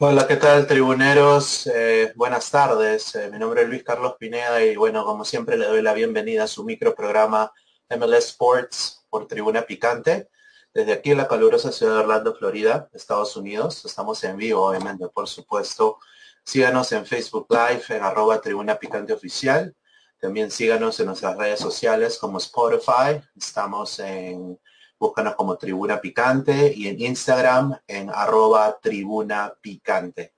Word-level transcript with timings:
Hola, 0.00 0.26
¿qué 0.26 0.36
tal, 0.36 0.66
tribuneros? 0.66 1.66
Eh, 1.66 2.12
buenas 2.14 2.50
tardes. 2.50 3.14
Eh, 3.14 3.30
mi 3.32 3.38
nombre 3.38 3.62
es 3.62 3.68
Luis 3.68 3.82
Carlos 3.82 4.16
Pineda 4.18 4.62
y 4.62 4.76
bueno, 4.76 5.02
como 5.06 5.24
siempre 5.24 5.56
le 5.56 5.66
doy 5.66 5.80
la 5.80 5.94
bienvenida 5.94 6.44
a 6.44 6.46
su 6.46 6.62
micro 6.62 6.94
programa 6.94 7.50
MLS 7.88 8.26
Sports 8.26 9.06
por 9.08 9.26
Tribuna 9.26 9.62
Picante. 9.62 10.28
Desde 10.74 10.92
aquí 10.92 11.10
en 11.10 11.18
la 11.18 11.28
calurosa 11.28 11.72
ciudad 11.72 11.94
de 11.94 12.00
Orlando, 12.00 12.34
Florida, 12.34 12.88
Estados 12.92 13.36
Unidos. 13.36 13.84
Estamos 13.84 14.22
en 14.24 14.36
vivo, 14.36 14.68
obviamente, 14.68 15.08
por 15.08 15.26
supuesto. 15.28 15.98
Síganos 16.44 16.92
en 16.92 17.04
Facebook 17.06 17.46
Live, 17.50 17.84
en 17.88 18.02
arroba 18.02 18.40
Tribuna 18.40 18.78
Picante 18.78 19.12
Oficial. 19.12 19.74
También 20.20 20.50
síganos 20.50 20.98
en 21.00 21.06
nuestras 21.06 21.36
redes 21.36 21.60
sociales 21.60 22.18
como 22.18 22.38
Spotify. 22.38 23.20
Estamos 23.36 23.98
en 23.98 24.58
Búscanos 25.00 25.36
como 25.36 25.56
Tribuna 25.56 26.00
Picante 26.00 26.72
y 26.74 26.88
en 26.88 27.00
Instagram 27.00 27.78
en 27.86 28.10
arroba 28.10 28.80
Tribuna 28.82 29.54
Picante. 29.60 30.34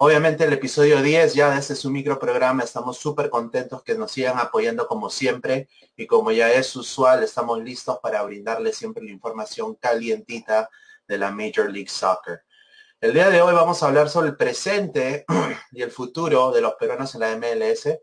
Obviamente 0.00 0.44
el 0.44 0.52
episodio 0.52 1.02
10 1.02 1.34
ya 1.34 1.50
de 1.50 1.58
este 1.58 1.74
su 1.74 1.90
microprograma, 1.90 2.62
estamos 2.62 2.98
súper 2.98 3.28
contentos 3.30 3.82
que 3.82 3.96
nos 3.96 4.12
sigan 4.12 4.38
apoyando 4.38 4.86
como 4.86 5.10
siempre 5.10 5.68
y 5.96 6.06
como 6.06 6.30
ya 6.30 6.52
es 6.52 6.74
usual, 6.76 7.24
estamos 7.24 7.60
listos 7.62 7.98
para 8.00 8.22
brindarles 8.22 8.76
siempre 8.76 9.02
la 9.02 9.10
información 9.10 9.74
calientita 9.74 10.70
de 11.08 11.18
la 11.18 11.32
Major 11.32 11.68
League 11.68 11.88
Soccer. 11.88 12.42
El 13.00 13.12
día 13.12 13.28
de 13.28 13.42
hoy 13.42 13.52
vamos 13.54 13.82
a 13.82 13.86
hablar 13.88 14.08
sobre 14.08 14.28
el 14.28 14.36
presente 14.36 15.24
y 15.72 15.82
el 15.82 15.90
futuro 15.90 16.52
de 16.52 16.60
los 16.60 16.74
peruanos 16.74 17.14
en 17.16 17.20
la 17.20 17.36
MLS. 17.36 17.98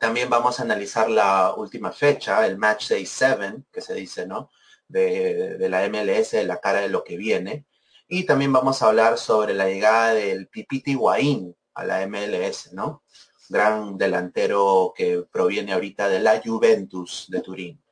También 0.00 0.30
vamos 0.30 0.58
a 0.58 0.62
analizar 0.62 1.10
la 1.10 1.54
última 1.54 1.92
fecha, 1.92 2.46
el 2.46 2.56
Match 2.56 2.88
Day 2.88 3.04
7, 3.04 3.64
que 3.70 3.82
se 3.82 3.92
dice, 3.92 4.26
¿no? 4.26 4.50
de, 4.92 5.68
la 5.68 5.88
MLS, 5.88 6.32
de 6.32 6.44
la 6.44 6.60
cara 6.60 6.80
de 6.80 6.88
lo 6.88 7.02
que 7.04 7.16
viene. 7.16 7.66
Y 8.14 8.24
también 8.24 8.52
vamos 8.52 8.82
a 8.82 8.88
hablar 8.88 9.16
sobre 9.16 9.54
la 9.54 9.68
llegada 9.68 10.12
del 10.12 10.46
Pipiti 10.46 10.92
Guaín 10.92 11.56
a 11.72 11.82
la 11.82 12.06
MLS, 12.06 12.70
¿no? 12.74 13.04
Gran 13.48 13.96
delantero 13.96 14.92
que 14.94 15.24
proviene 15.32 15.72
ahorita 15.72 16.10
de 16.10 16.20
la 16.20 16.42
Juventus 16.44 17.24
de 17.30 17.40
Turín. 17.40 17.82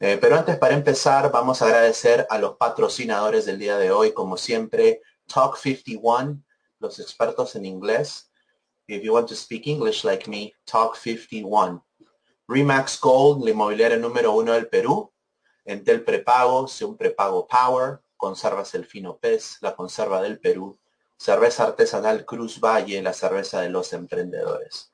Eh, 0.00 0.18
pero 0.20 0.34
antes, 0.34 0.56
para 0.56 0.74
empezar, 0.74 1.30
vamos 1.30 1.62
a 1.62 1.66
agradecer 1.66 2.26
a 2.30 2.38
los 2.38 2.56
patrocinadores 2.56 3.46
del 3.46 3.60
día 3.60 3.78
de 3.78 3.92
hoy, 3.92 4.12
como 4.12 4.36
siempre, 4.36 5.02
Talk 5.32 5.56
51, 5.56 6.42
los 6.80 6.98
expertos 6.98 7.54
en 7.54 7.64
inglés. 7.64 8.32
If 8.88 9.04
you 9.04 9.12
want 9.12 9.28
to 9.28 9.36
speak 9.36 9.68
English 9.68 10.02
like 10.02 10.28
me, 10.28 10.52
Talk 10.64 10.96
51. 10.96 11.80
Remax 12.48 12.98
Gold, 13.00 13.44
la 13.44 13.50
inmobiliaria 13.52 13.98
número 13.98 14.32
uno 14.32 14.52
del 14.54 14.66
Perú, 14.66 15.12
Entel 15.64 16.02
prepago, 16.02 16.66
sea 16.66 16.88
un 16.88 16.96
prepago 16.96 17.46
Power, 17.46 18.00
conservas 18.24 18.74
el 18.74 18.86
fino 18.86 19.18
pez, 19.18 19.58
la 19.60 19.76
conserva 19.76 20.22
del 20.22 20.40
Perú, 20.40 20.78
cerveza 21.14 21.64
artesanal 21.64 22.24
Cruz 22.24 22.58
Valle, 22.58 23.02
la 23.02 23.12
cerveza 23.12 23.60
de 23.60 23.68
los 23.68 23.92
emprendedores. 23.92 24.90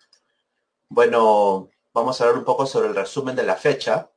Bueno, 0.88 1.70
vamos 1.94 2.20
a 2.20 2.24
hablar 2.24 2.38
un 2.40 2.44
poco 2.44 2.66
sobre 2.66 2.88
el 2.88 2.96
resumen 2.96 3.36
de 3.36 3.44
la 3.44 3.54
fecha. 3.54 4.10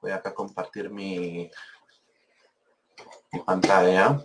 Voy 0.00 0.12
acá 0.12 0.30
a 0.30 0.34
compartir 0.34 0.88
mi, 0.88 1.50
mi 3.30 3.40
pantalla. 3.40 4.24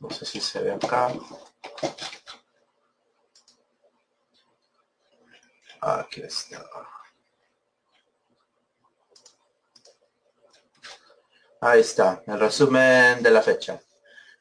No 0.00 0.10
ve 0.66 0.72
acá. 0.72 1.12
Aquí 5.80 6.22
está. 6.22 6.64
Ahí 11.60 11.80
está, 11.80 12.22
el 12.26 12.40
resumen 12.40 13.22
de 13.22 13.30
la 13.30 13.42
fecha. 13.42 13.80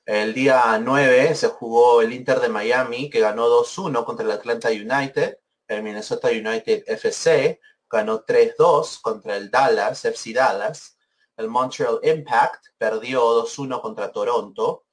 El 0.06 0.34
día 0.34 0.78
9 0.80 1.34
se 1.36 1.48
jugó 1.48 2.02
el 2.02 2.14
Inter 2.14 2.40
de 2.40 2.50
Miami, 2.50 3.10
que 3.10 3.20
ganó 3.20 3.48
2-1 3.48 4.04
contra 4.04 4.26
el 4.26 4.32
Atlanta 4.32 4.70
United. 4.70 5.38
El 5.68 5.84
Minnesota 5.84 6.30
United 6.30 6.84
FC 6.88 7.60
ganó 7.90 8.24
3-2 8.26 9.02
contra 9.02 9.38
el 9.38 9.50
Dallas, 9.50 10.06
FC 10.06 10.34
Dallas. 10.34 10.98
El 11.38 11.48
Montreal 11.48 12.00
Impact 12.04 12.68
perdió 12.78 13.44
2-1 13.44 13.82
contra 13.82 14.12
Toronto 14.12 14.85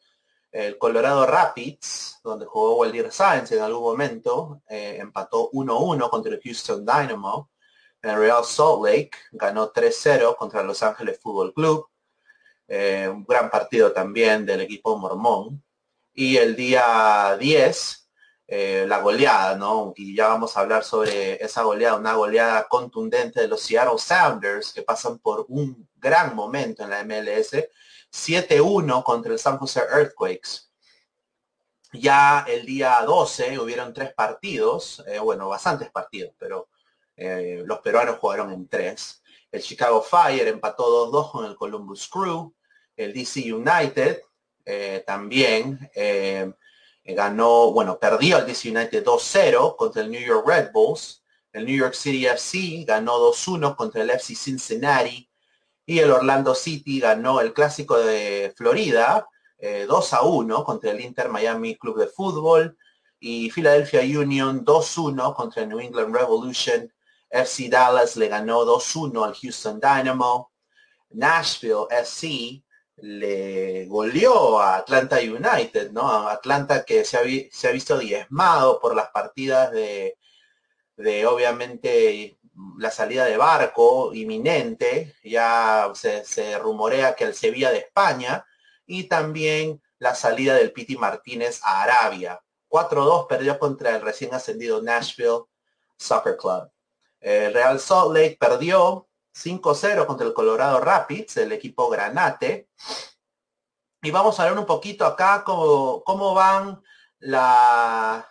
el 0.53 0.77
Colorado 0.77 1.27
Rapids, 1.27 2.21
donde 2.23 2.45
jugó 2.45 2.77
Waldir 2.77 3.11
Sáenz 3.11 3.51
en 3.53 3.63
algún 3.63 3.83
momento, 3.83 4.63
eh, 4.69 4.99
empató 5.01 5.51
1-1 5.51 6.11
contra 6.11 6.35
el 6.35 6.41
Houston 6.43 6.85
Dynamo. 6.85 7.51
El 8.03 8.17
Real 8.17 8.45
Salt 8.45 8.85
Lake 8.85 9.13
ganó 9.33 9.73
3-0 9.73 10.37
contra 10.37 10.63
Los 10.63 10.83
Ángeles 10.83 11.19
Fútbol 11.21 11.55
Club. 11.55 11.89
Eh, 12.69 13.09
un 13.11 13.25
gran 13.25 13.49
partido 13.49 13.93
también 13.93 14.45
del 14.45 14.61
equipo 14.61 14.97
mormón. 14.99 15.65
Y 16.13 16.37
el 16.37 16.55
día 16.55 17.35
10, 17.41 18.11
eh, 18.47 18.85
la 18.87 18.99
goleada, 18.99 19.57
¿no? 19.57 19.95
Y 19.97 20.15
ya 20.15 20.29
vamos 20.29 20.55
a 20.57 20.61
hablar 20.61 20.85
sobre 20.85 21.43
esa 21.43 21.63
goleada, 21.63 21.97
una 21.97 22.13
goleada 22.13 22.69
contundente 22.69 23.41
de 23.41 23.49
los 23.49 23.63
Seattle 23.63 23.99
Sounders 23.99 24.75
que 24.75 24.83
pasan 24.83 25.19
por 25.19 25.47
un 25.49 25.89
gran 25.97 26.35
momento 26.35 26.83
en 26.83 26.91
la 26.91 27.05
MLS 27.05 27.57
7-1 28.13 29.03
contra 29.03 29.33
el 29.33 29.39
San 29.39 29.57
Jose 29.57 29.81
Earthquakes. 29.81 30.71
Ya 31.93 32.45
el 32.49 32.65
día 32.67 33.01
12 33.05 33.59
hubieron 33.59 33.93
tres 33.93 34.15
partidos, 34.15 35.03
eh, 35.07 35.19
bueno, 35.19 35.49
bastantes 35.49 35.91
partidos, 35.91 36.35
pero 36.39 36.69
eh, 37.17 37.63
los 37.67 37.81
peruanos 37.81 38.19
jugaron 38.19 38.53
en 38.53 38.69
tres. 38.69 39.23
El 39.51 39.63
Chicago 39.63 40.03
Fire 40.03 40.49
empató 40.49 41.11
2-2 41.11 41.31
con 41.31 41.45
el 41.45 41.57
Columbus 41.57 42.09
Crew. 42.09 42.55
El 42.97 43.13
DC 43.13 43.53
United 43.53 44.23
eh, 44.65 45.03
también 45.07 45.91
ganó, 47.05 47.73
bueno, 47.73 47.99
perdió 47.99 48.39
el 48.39 48.47
DC 48.47 48.71
United 48.71 49.05
2-0 49.05 49.77
contra 49.77 50.03
el 50.03 50.11
New 50.11 50.23
York 50.23 50.47
Red 50.47 50.71
Bulls. 50.73 51.23
El 51.53 51.67
New 51.67 51.77
York 51.77 51.95
City 51.95 52.27
FC 52.27 52.85
ganó 52.87 53.19
2-1 53.19 53.77
contra 53.77 54.03
el 54.03 54.11
FC 54.11 54.35
Cincinnati 54.35 55.29
y 55.85 55.99
el 55.99 56.11
Orlando 56.11 56.55
City 56.55 57.01
ganó 57.01 57.41
el 57.41 57.53
clásico 57.53 57.99
de 57.99 58.53
Florida 58.57 59.27
2 59.63 60.13
eh, 60.13 60.17
a 60.17 60.23
1 60.23 60.65
contra 60.65 60.91
el 60.91 61.01
Inter 61.01 61.29
Miami 61.29 61.77
Club 61.77 61.99
de 61.99 62.09
Fútbol 62.09 62.77
y 63.21 63.51
Philadelphia 63.51 64.01
Union 64.01 64.65
2-1 64.65 65.35
contra 65.35 65.63
el 65.63 65.69
New 65.69 65.79
England 65.79 66.15
Revolution. 66.15 66.93
FC 67.31 67.69
Dallas 67.69 68.17
le 68.17 68.29
ganó 68.29 68.65
2-1 68.65 69.25
al 69.25 69.35
Houston 69.35 69.81
Dynamo. 69.81 70.51
Nashville 71.11 71.87
FC 71.91 72.65
le 72.97 73.87
goleó 73.87 74.59
a 74.59 74.77
Atlanta 74.77 75.19
United, 75.19 75.93
¿no? 75.93 76.29
Atlanta 76.29 76.85
que 76.85 77.05
se 77.05 77.17
ha, 77.17 77.73
visto 77.73 77.99
diezmado 77.99 78.81
por 78.81 78.97
las 78.97 79.11
partidas 79.11 79.71
de, 79.71 80.19
de 80.97 81.27
obviamente 81.27 82.39
la 82.79 82.91
salida 82.91 83.25
de 83.25 83.37
barco 83.37 84.13
inminente, 84.15 85.15
ya 85.25 85.91
se, 85.95 86.59
rumorea 86.59 87.15
que 87.15 87.25
el 87.25 87.35
Sevilla 87.35 87.71
de 87.71 87.79
España, 87.79 88.45
y 88.87 89.05
también 89.05 89.83
la 89.99 90.15
salida 90.15 90.55
del 90.55 90.73
Piti 90.73 90.97
Martínez 90.97 91.61
a 91.65 91.83
Arabia. 91.83 92.43
4-2 92.69 93.27
perdió 93.27 93.59
contra 93.59 93.95
el 93.95 94.03
recién 94.03 94.35
ascendido 94.35 94.83
Nashville 94.83 95.45
Soccer 95.97 96.37
Club. 96.37 96.71
El 97.21 97.55
Real 97.55 97.79
Salt 97.79 98.15
Lake 98.15 98.37
perdió 98.39 99.09
5-0 99.35 100.07
contra 100.07 100.27
el 100.27 100.35
Colorado 100.35 100.81
Rapids, 100.81 101.37
el 101.37 101.53
equipo 101.53 101.89
Granate. 101.89 102.69
Y 104.03 104.11
vamos 104.11 104.41
a 104.41 104.45
ver 104.45 104.59
un 104.59 104.67
poquito 104.67 105.07
acá 105.07 105.45
cómo, 105.45 106.03
cómo 106.03 106.35
van 106.35 106.83
la, 107.21 108.29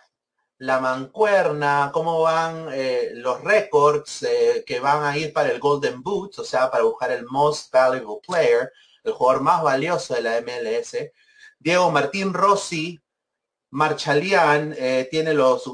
la 0.62 0.78
mancuerna, 0.78 1.90
cómo 1.92 2.22
van 2.22 2.68
eh, 2.70 3.10
los 3.14 3.42
récords 3.42 4.22
eh, 4.22 4.62
que 4.64 4.78
van 4.78 5.02
a 5.02 5.18
ir 5.18 5.32
para 5.32 5.50
el 5.50 5.58
Golden 5.58 6.04
Boot, 6.04 6.38
o 6.38 6.44
sea, 6.44 6.70
para 6.70 6.84
buscar 6.84 7.10
el 7.10 7.26
Most 7.26 7.72
Valuable 7.72 8.20
Player, 8.24 8.72
el 9.02 9.12
jugador 9.12 9.42
más 9.42 9.60
valioso 9.60 10.14
de 10.14 10.22
la 10.22 10.40
MLS. 10.40 10.96
Diego 11.58 11.90
Martín 11.90 12.32
Rossi, 12.32 13.00
Marchalian, 13.70 14.72
eh, 14.78 15.08
tiene 15.10 15.34
los 15.34 15.64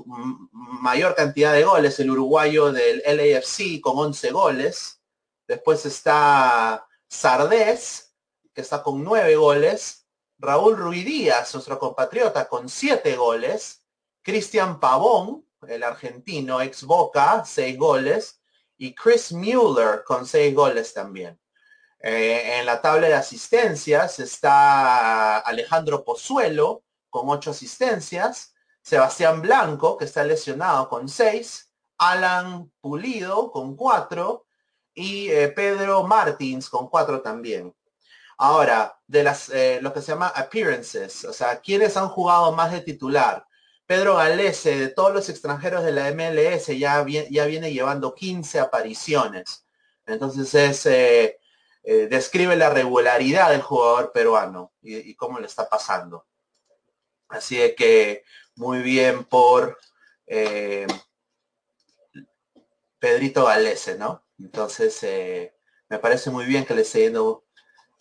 mayor 0.46 1.14
cantidad 1.14 1.52
de 1.52 1.64
goles, 1.64 2.00
el 2.00 2.10
uruguayo 2.10 2.72
del 2.72 3.02
LAFC 3.04 3.82
con 3.82 3.98
11 3.98 4.30
goles. 4.30 5.02
Después 5.46 5.84
está 5.84 6.86
Sardés, 7.06 8.14
que 8.54 8.62
está 8.62 8.82
con 8.82 9.04
nueve 9.04 9.36
goles, 9.36 10.06
Raúl 10.38 10.78
Ruidíaz, 10.78 11.52
nuestro 11.52 11.78
compatriota, 11.78 12.48
con 12.48 12.70
siete 12.70 13.16
goles, 13.16 13.82
Cristian 14.22 14.80
Pavón, 14.80 15.46
el 15.66 15.82
argentino, 15.82 16.60
ex 16.60 16.84
Boca, 16.84 17.44
seis 17.44 17.76
goles, 17.78 18.40
y 18.76 18.94
Chris 18.94 19.32
Mueller 19.32 20.04
con 20.04 20.26
seis 20.26 20.54
goles 20.54 20.94
también. 20.94 21.38
Eh, 22.00 22.58
en 22.58 22.66
la 22.66 22.80
tabla 22.80 23.08
de 23.08 23.14
asistencias 23.14 24.20
está 24.20 25.38
Alejandro 25.38 26.04
Pozuelo 26.04 26.84
con 27.10 27.28
ocho 27.28 27.50
asistencias, 27.50 28.54
Sebastián 28.82 29.42
Blanco, 29.42 29.96
que 29.96 30.04
está 30.04 30.22
lesionado 30.22 30.88
con 30.88 31.08
seis, 31.08 31.72
Alan 31.98 32.70
Pulido 32.80 33.50
con 33.50 33.74
cuatro 33.74 34.46
y 34.94 35.28
eh, 35.30 35.48
Pedro 35.48 36.04
Martins 36.04 36.70
con 36.70 36.88
cuatro 36.88 37.20
también. 37.20 37.74
Ahora, 38.38 38.96
de 39.06 39.24
las, 39.24 39.48
eh, 39.48 39.80
lo 39.82 39.92
que 39.92 40.00
se 40.00 40.12
llama 40.12 40.28
appearances, 40.28 41.24
o 41.24 41.32
sea, 41.32 41.60
¿quiénes 41.60 41.96
han 41.96 42.08
jugado 42.08 42.52
más 42.52 42.70
de 42.70 42.80
titular? 42.82 43.44
Pedro 43.88 44.16
Galese, 44.16 44.78
de 44.78 44.88
todos 44.88 45.14
los 45.14 45.30
extranjeros 45.30 45.82
de 45.82 45.92
la 45.92 46.12
MLS, 46.12 46.66
ya, 46.78 47.02
viene 47.02 47.72
llevando 47.72 48.14
15 48.14 48.60
apariciones. 48.60 49.64
Entonces 50.04 50.54
es, 50.54 50.84
eh, 50.84 51.40
eh, 51.84 52.06
describe 52.06 52.54
la 52.54 52.68
regularidad 52.68 53.50
del 53.50 53.62
jugador 53.62 54.12
peruano 54.12 54.74
y, 54.82 55.14
cómo 55.14 55.40
le 55.40 55.46
está 55.46 55.66
pasando. 55.70 56.26
Así 57.30 57.56
que 57.76 58.24
muy 58.56 58.82
bien 58.82 59.24
por 59.24 59.78
Pedrito 62.98 63.46
Galese, 63.46 63.96
¿no? 63.96 64.22
Entonces, 64.38 65.00
me 65.88 65.98
parece 65.98 66.28
muy 66.28 66.44
bien 66.44 66.66
que 66.66 66.74
le 66.74 66.82
esté 66.82 67.04
yendo 67.04 67.46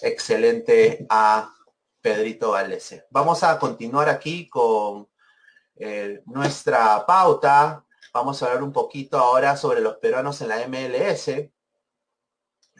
excelente 0.01 1.05
a 1.09 1.55
Pedrito 2.01 2.51
Galese. 2.51 3.05
Vamos 3.09 3.41
a 3.43 3.57
continuar 3.57 4.09
aquí 4.09 4.49
con 4.49 5.07
eh, 5.79 6.21
nuestra 6.25 7.05
pauta. 7.05 7.85
Vamos 8.13 8.41
a 8.41 8.47
hablar 8.47 8.63
un 8.63 8.71
poquito 8.71 9.17
ahora 9.17 9.57
sobre 9.57 9.81
los 9.81 9.97
peruanos 9.97 10.41
en 10.41 10.49
la 10.49 10.67
MLS. 10.67 11.49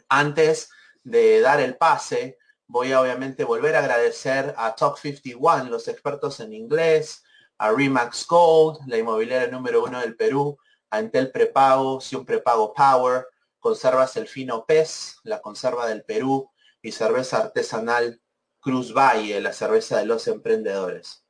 Antes 0.08 0.70
de 1.04 1.40
dar 1.40 1.60
el 1.60 1.76
pase, 1.76 2.38
voy 2.66 2.92
a 2.92 3.00
obviamente 3.00 3.44
volver 3.44 3.76
a 3.76 3.80
agradecer 3.80 4.54
a 4.56 4.74
Talk 4.74 4.98
51, 4.98 5.64
los 5.64 5.88
expertos 5.88 6.40
en 6.40 6.52
inglés, 6.52 7.24
a 7.58 7.72
Remax 7.72 8.26
Gold, 8.26 8.80
la 8.86 8.98
inmobiliaria 8.98 9.48
número 9.48 9.84
uno 9.84 10.00
del 10.00 10.16
Perú, 10.16 10.58
a 10.90 10.98
Entel 10.98 11.30
Prepago, 11.30 11.98
un 12.12 12.24
Prepago 12.24 12.72
Power, 12.72 13.26
Conservas 13.58 14.16
El 14.16 14.28
Fino 14.28 14.64
Pez, 14.64 15.16
la 15.24 15.40
conserva 15.40 15.86
del 15.86 16.04
Perú, 16.04 16.50
y 16.80 16.92
cerveza 16.92 17.38
artesanal 17.38 18.20
Cruz 18.60 18.92
Valle, 18.92 19.40
la 19.40 19.52
cerveza 19.52 19.98
de 19.98 20.06
los 20.06 20.28
emprendedores. 20.28 21.24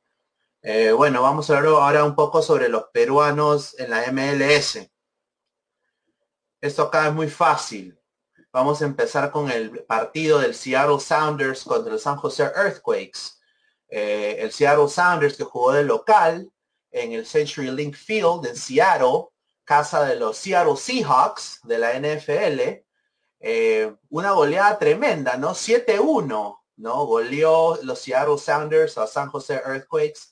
Eh, 0.61 0.91
bueno, 0.91 1.21
vamos 1.21 1.49
a 1.49 1.57
hablar 1.57 1.73
ahora 1.73 2.03
un 2.03 2.15
poco 2.15 2.41
sobre 2.41 2.67
los 2.67 2.85
peruanos 2.91 3.79
en 3.79 3.91
la 3.91 4.11
MLS. 4.11 4.89
Esto 6.59 6.83
acá 6.83 7.07
es 7.07 7.13
muy 7.13 7.29
fácil. 7.29 7.97
Vamos 8.51 8.81
a 8.81 8.85
empezar 8.85 9.31
con 9.31 9.49
el 9.49 9.85
partido 9.85 10.39
del 10.39 10.53
Seattle 10.53 10.99
Sounders 10.99 11.63
contra 11.63 11.93
el 11.93 11.99
San 11.99 12.17
Jose 12.17 12.43
Earthquakes. 12.43 13.39
Eh, 13.87 14.37
el 14.39 14.51
Seattle 14.51 14.89
Sounders 14.89 15.37
que 15.37 15.45
jugó 15.45 15.71
de 15.71 15.83
local 15.83 16.51
en 16.91 17.13
el 17.13 17.25
Century 17.25 17.71
Link 17.71 17.95
Field 17.95 18.45
en 18.45 18.55
Seattle, 18.55 19.27
casa 19.63 20.03
de 20.03 20.15
los 20.17 20.37
Seattle 20.37 20.75
Seahawks 20.75 21.59
de 21.63 21.77
la 21.77 21.93
NFL, 21.93 22.83
eh, 23.39 23.95
una 24.09 24.31
goleada 24.31 24.77
tremenda, 24.77 25.37
¿no? 25.37 25.53
7-1, 25.53 26.59
¿no? 26.75 27.05
Goleó 27.05 27.79
los 27.83 27.99
Seattle 27.99 28.37
Sounders 28.37 28.97
a 28.97 29.07
San 29.07 29.29
Jose 29.29 29.53
Earthquakes. 29.53 30.28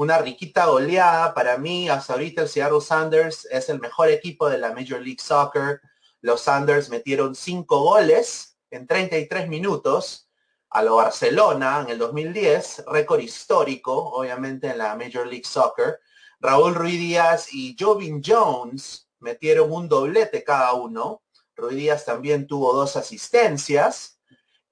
Una 0.00 0.16
riquita 0.16 0.64
goleada. 0.64 1.34
Para 1.34 1.58
mí, 1.58 1.90
hasta 1.90 2.14
ahorita 2.14 2.40
el 2.40 2.48
Seattle 2.48 2.80
Sounders 2.80 3.46
es 3.50 3.68
el 3.68 3.80
mejor 3.80 4.08
equipo 4.08 4.48
de 4.48 4.56
la 4.56 4.72
Major 4.72 4.98
League 4.98 5.20
Soccer. 5.20 5.82
Los 6.22 6.40
Sounders 6.40 6.88
metieron 6.88 7.34
cinco 7.34 7.80
goles 7.80 8.56
en 8.70 8.86
33 8.86 9.46
minutos 9.46 10.30
a 10.70 10.82
lo 10.82 10.96
Barcelona 10.96 11.82
en 11.84 11.90
el 11.90 11.98
2010, 11.98 12.84
récord 12.86 13.20
histórico, 13.20 13.92
obviamente, 13.92 14.68
en 14.68 14.78
la 14.78 14.96
Major 14.96 15.26
League 15.26 15.44
Soccer. 15.44 16.00
Raúl 16.40 16.74
Ruiz 16.74 16.98
Díaz 16.98 17.52
y 17.52 17.76
Jovin 17.78 18.22
Jones 18.24 19.06
metieron 19.18 19.70
un 19.70 19.86
doblete 19.86 20.42
cada 20.42 20.72
uno. 20.72 21.20
Ruiz 21.54 21.76
Díaz 21.76 22.06
también 22.06 22.46
tuvo 22.46 22.72
dos 22.72 22.96
asistencias. 22.96 24.18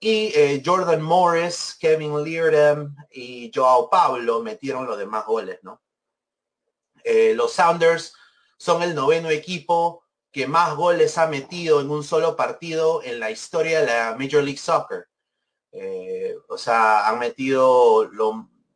Y 0.01 0.33
eh, 0.35 0.63
Jordan 0.65 1.03
Morris, 1.03 1.77
Kevin 1.79 2.23
Leardam 2.23 2.95
y 3.11 3.51
Joao 3.53 3.91
Pablo 3.91 4.41
metieron 4.43 4.87
los 4.87 4.97
demás 4.97 5.27
goles, 5.27 5.59
¿no? 5.63 5.83
Eh, 7.03 7.35
los 7.35 7.53
Sounders 7.53 8.15
son 8.59 8.83
el 8.83 8.95
noveno 8.95 9.31
equipo 9.31 10.05
que 10.31 10.47
más 10.47 10.77
goles 10.77 11.17
ha 11.19 11.27
metido 11.27 11.81
en 11.81 11.91
un 11.91 12.05
solo 12.05 12.37
partido 12.37 13.03
en 13.03 13.19
la 13.19 13.31
historia 13.31 13.81
de 13.81 13.87
la 13.87 14.17
Major 14.19 14.43
League 14.43 14.59
Soccer. 14.59 15.09
Eh, 15.73 16.37
o 16.49 16.59
sea, 16.59 17.09
han 17.09 17.19
metido 17.19 18.11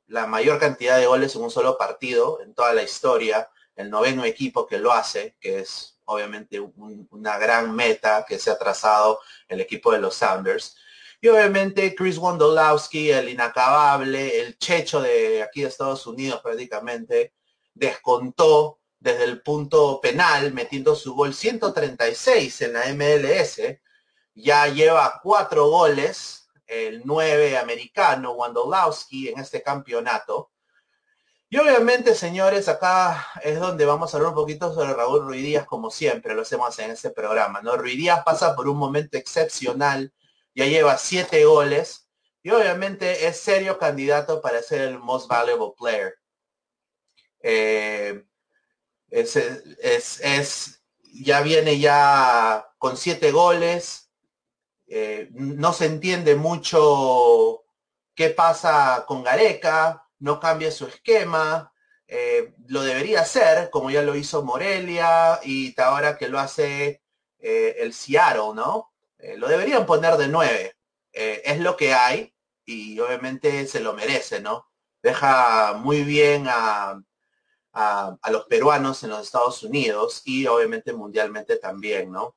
la 0.06 0.26
mayor 0.26 0.58
cantidad 0.58 0.98
de 0.98 1.06
goles 1.06 1.34
en 1.36 1.42
un 1.42 1.50
solo 1.50 1.76
partido 1.76 2.40
en 2.40 2.54
toda 2.54 2.72
la 2.72 2.82
historia. 2.82 3.50
El 3.76 3.90
noveno 3.90 4.24
equipo 4.24 4.66
que 4.66 4.78
lo 4.78 4.92
hace, 4.92 5.36
que 5.40 5.60
es 5.60 5.98
obviamente 6.04 6.60
una 6.60 7.38
gran 7.38 7.74
meta 7.74 8.24
que 8.26 8.38
se 8.38 8.50
ha 8.50 8.58
trazado 8.58 9.20
el 9.48 9.60
equipo 9.60 9.92
de 9.92 10.00
los 10.00 10.14
Sounders. 10.14 10.76
Y 11.24 11.28
obviamente 11.28 11.94
Chris 11.94 12.18
Wondolowski, 12.18 13.12
el 13.12 13.28
inacabable, 13.28 14.40
el 14.40 14.58
checho 14.58 15.00
de 15.00 15.40
aquí 15.40 15.62
de 15.62 15.68
Estados 15.68 16.04
Unidos 16.08 16.40
prácticamente, 16.42 17.32
descontó 17.72 18.80
desde 18.98 19.22
el 19.24 19.40
punto 19.40 20.00
penal, 20.00 20.52
metiendo 20.52 20.96
su 20.96 21.14
gol 21.14 21.32
136 21.32 22.62
en 22.62 22.72
la 22.72 22.92
MLS. 22.92 23.60
Ya 24.34 24.66
lleva 24.66 25.20
cuatro 25.22 25.68
goles, 25.68 26.48
el 26.66 27.02
9 27.04 27.56
americano 27.56 28.32
Wondolowski 28.32 29.28
en 29.28 29.38
este 29.38 29.62
campeonato. 29.62 30.50
Y 31.48 31.56
obviamente, 31.56 32.16
señores, 32.16 32.66
acá 32.68 33.28
es 33.44 33.60
donde 33.60 33.84
vamos 33.84 34.12
a 34.12 34.16
hablar 34.16 34.30
un 34.30 34.36
poquito 34.40 34.74
sobre 34.74 34.92
Raúl 34.92 35.22
Ruidías, 35.22 35.66
como 35.66 35.88
siempre 35.88 36.34
lo 36.34 36.42
hacemos 36.42 36.76
en 36.80 36.90
este 36.90 37.10
programa, 37.10 37.62
¿no? 37.62 37.76
Ruidías 37.76 38.24
pasa 38.24 38.56
por 38.56 38.68
un 38.68 38.78
momento 38.78 39.16
excepcional, 39.16 40.12
ya 40.54 40.66
lleva 40.66 40.98
siete 40.98 41.44
goles, 41.44 42.08
y 42.42 42.50
obviamente 42.50 43.26
es 43.26 43.38
serio 43.38 43.78
candidato 43.78 44.42
para 44.42 44.62
ser 44.62 44.80
el 44.82 44.98
most 44.98 45.28
valuable 45.28 45.72
player. 45.78 46.14
Eh, 47.40 48.24
es, 49.10 50.82
ya 51.02 51.40
viene 51.42 51.78
ya 51.78 52.66
con 52.78 52.96
siete 52.96 53.30
goles, 53.30 54.10
eh, 54.86 55.28
no 55.32 55.72
se 55.72 55.86
entiende 55.86 56.34
mucho 56.34 57.64
qué 58.14 58.30
pasa 58.30 59.04
con 59.06 59.22
Gareca, 59.22 60.08
no 60.18 60.40
cambia 60.40 60.70
su 60.70 60.86
esquema, 60.86 61.72
eh, 62.06 62.54
lo 62.66 62.82
debería 62.82 63.20
hacer, 63.22 63.70
como 63.70 63.90
ya 63.90 64.02
lo 64.02 64.16
hizo 64.16 64.42
Morelia 64.42 65.40
y 65.44 65.78
ahora 65.80 66.16
que 66.16 66.28
lo 66.28 66.38
hace 66.38 67.02
el 67.38 67.92
Seattle, 67.92 68.54
¿no? 68.54 68.91
Eh, 69.22 69.36
lo 69.38 69.48
deberían 69.48 69.86
poner 69.86 70.16
de 70.16 70.28
nueve. 70.28 70.76
es 71.12 71.60
lo 71.60 71.76
que 71.76 71.94
hay 71.94 72.34
y 72.64 72.98
obviamente 73.00 73.66
se 73.66 73.80
lo 73.80 73.94
merece, 73.94 74.40
¿no? 74.40 74.68
Deja 75.02 75.74
muy 75.74 76.04
bien 76.04 76.46
a, 76.48 77.02
a, 77.72 78.30
los 78.30 78.44
peruanos 78.46 79.02
en 79.02 79.10
los 79.10 79.20
Estados 79.22 79.62
Unidos 79.62 80.22
y 80.24 80.46
obviamente 80.46 80.92
mundialmente 80.92 81.56
también, 81.56 82.12
¿no? 82.12 82.36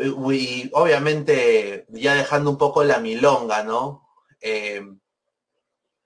y 0.00 0.70
obviamente 0.72 1.86
ya 1.88 2.14
dejando 2.14 2.50
un 2.50 2.58
poco 2.58 2.84
la 2.84 2.98
milonga, 2.98 3.64
¿no? 3.64 4.08
Eh, 4.40 4.82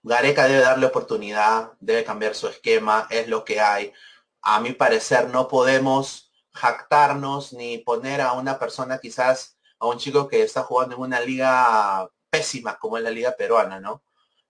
Gareca 0.02 0.47
debe 0.47 0.61
darle 0.61 0.87
oportunidad, 0.87 1.73
debe 1.80 2.04
cambiar 2.04 2.35
su 2.35 2.49
esquema, 2.49 3.06
es 3.11 3.28
lo 3.28 3.45
que 3.45 3.61
hay. 3.61 3.92
A 4.40 4.61
mi 4.61 4.73
parecer 4.73 5.28
no 5.28 5.49
podemos 5.49 6.25
jactarnos 6.57 7.53
ni 7.53 7.79
poner 7.79 8.21
a 8.21 8.33
una 8.33 8.59
persona 8.59 8.99
quizás, 8.99 9.59
a 9.79 9.87
un 9.87 9.99
chico 9.99 10.27
que 10.27 10.43
está 10.43 10.63
jugando 10.63 10.97
en 10.97 11.03
una 11.03 11.21
liga 11.21 12.11
pésima 12.31 12.79
como 12.79 12.97
es 12.97 13.05
la 13.05 13.11
liga 13.11 13.37
peruana, 13.37 13.79
¿no? 13.79 14.03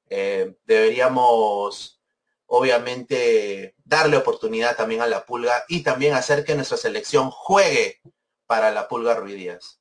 Eh, 0.09 0.57
deberíamos 0.65 2.01
obviamente 2.47 3.75
darle 3.85 4.17
oportunidad 4.17 4.77
también 4.77 5.03
a 5.03 5.07
la 5.07 5.27
pulga 5.27 5.65
y 5.69 5.83
también 5.83 6.15
hacer 6.15 6.45
que 6.45 6.55
nuestra 6.55 6.77
selección 6.77 7.31
juegue 7.31 8.01
para 8.47 8.71
la 8.71 8.89
pulga 8.89 9.15
Ruidías. 9.15 9.81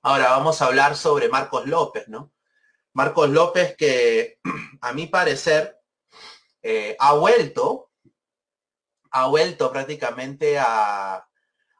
Ahora 0.00 0.30
vamos 0.30 0.60
a 0.60 0.66
hablar 0.66 0.96
sobre 0.96 1.28
Marcos 1.28 1.66
López, 1.66 2.08
¿no? 2.08 2.32
Marcos 2.94 3.28
López, 3.28 3.76
que 3.76 4.38
a 4.80 4.92
mi 4.92 5.06
parecer 5.06 5.78
eh, 6.62 6.96
ha 6.98 7.14
vuelto, 7.14 7.90
ha 9.12 9.26
vuelto 9.26 9.70
prácticamente 9.70 10.58
a, 10.58 11.26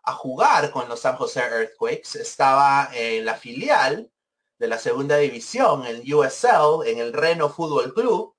a 0.04 0.12
jugar 0.12 0.70
con 0.70 0.88
los 0.88 1.00
San 1.00 1.16
Jose 1.16 1.40
Earthquakes. 1.40 2.16
Estaba 2.16 2.90
en 2.94 3.24
la 3.24 3.34
filial 3.34 4.10
de 4.58 4.68
la 4.68 4.78
segunda 4.78 5.16
división, 5.16 5.84
en 5.86 6.02
USL, 6.14 6.86
en 6.86 6.98
el 6.98 7.12
Reno 7.12 7.48
Fútbol 7.48 7.92
Club. 7.94 8.34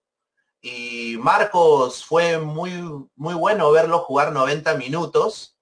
Y 0.61 1.17
Marcos 1.19 2.05
fue 2.05 2.37
muy, 2.37 2.71
muy 3.15 3.33
bueno 3.33 3.71
verlo 3.71 3.99
jugar 3.99 4.31
90 4.31 4.75
minutos. 4.75 5.57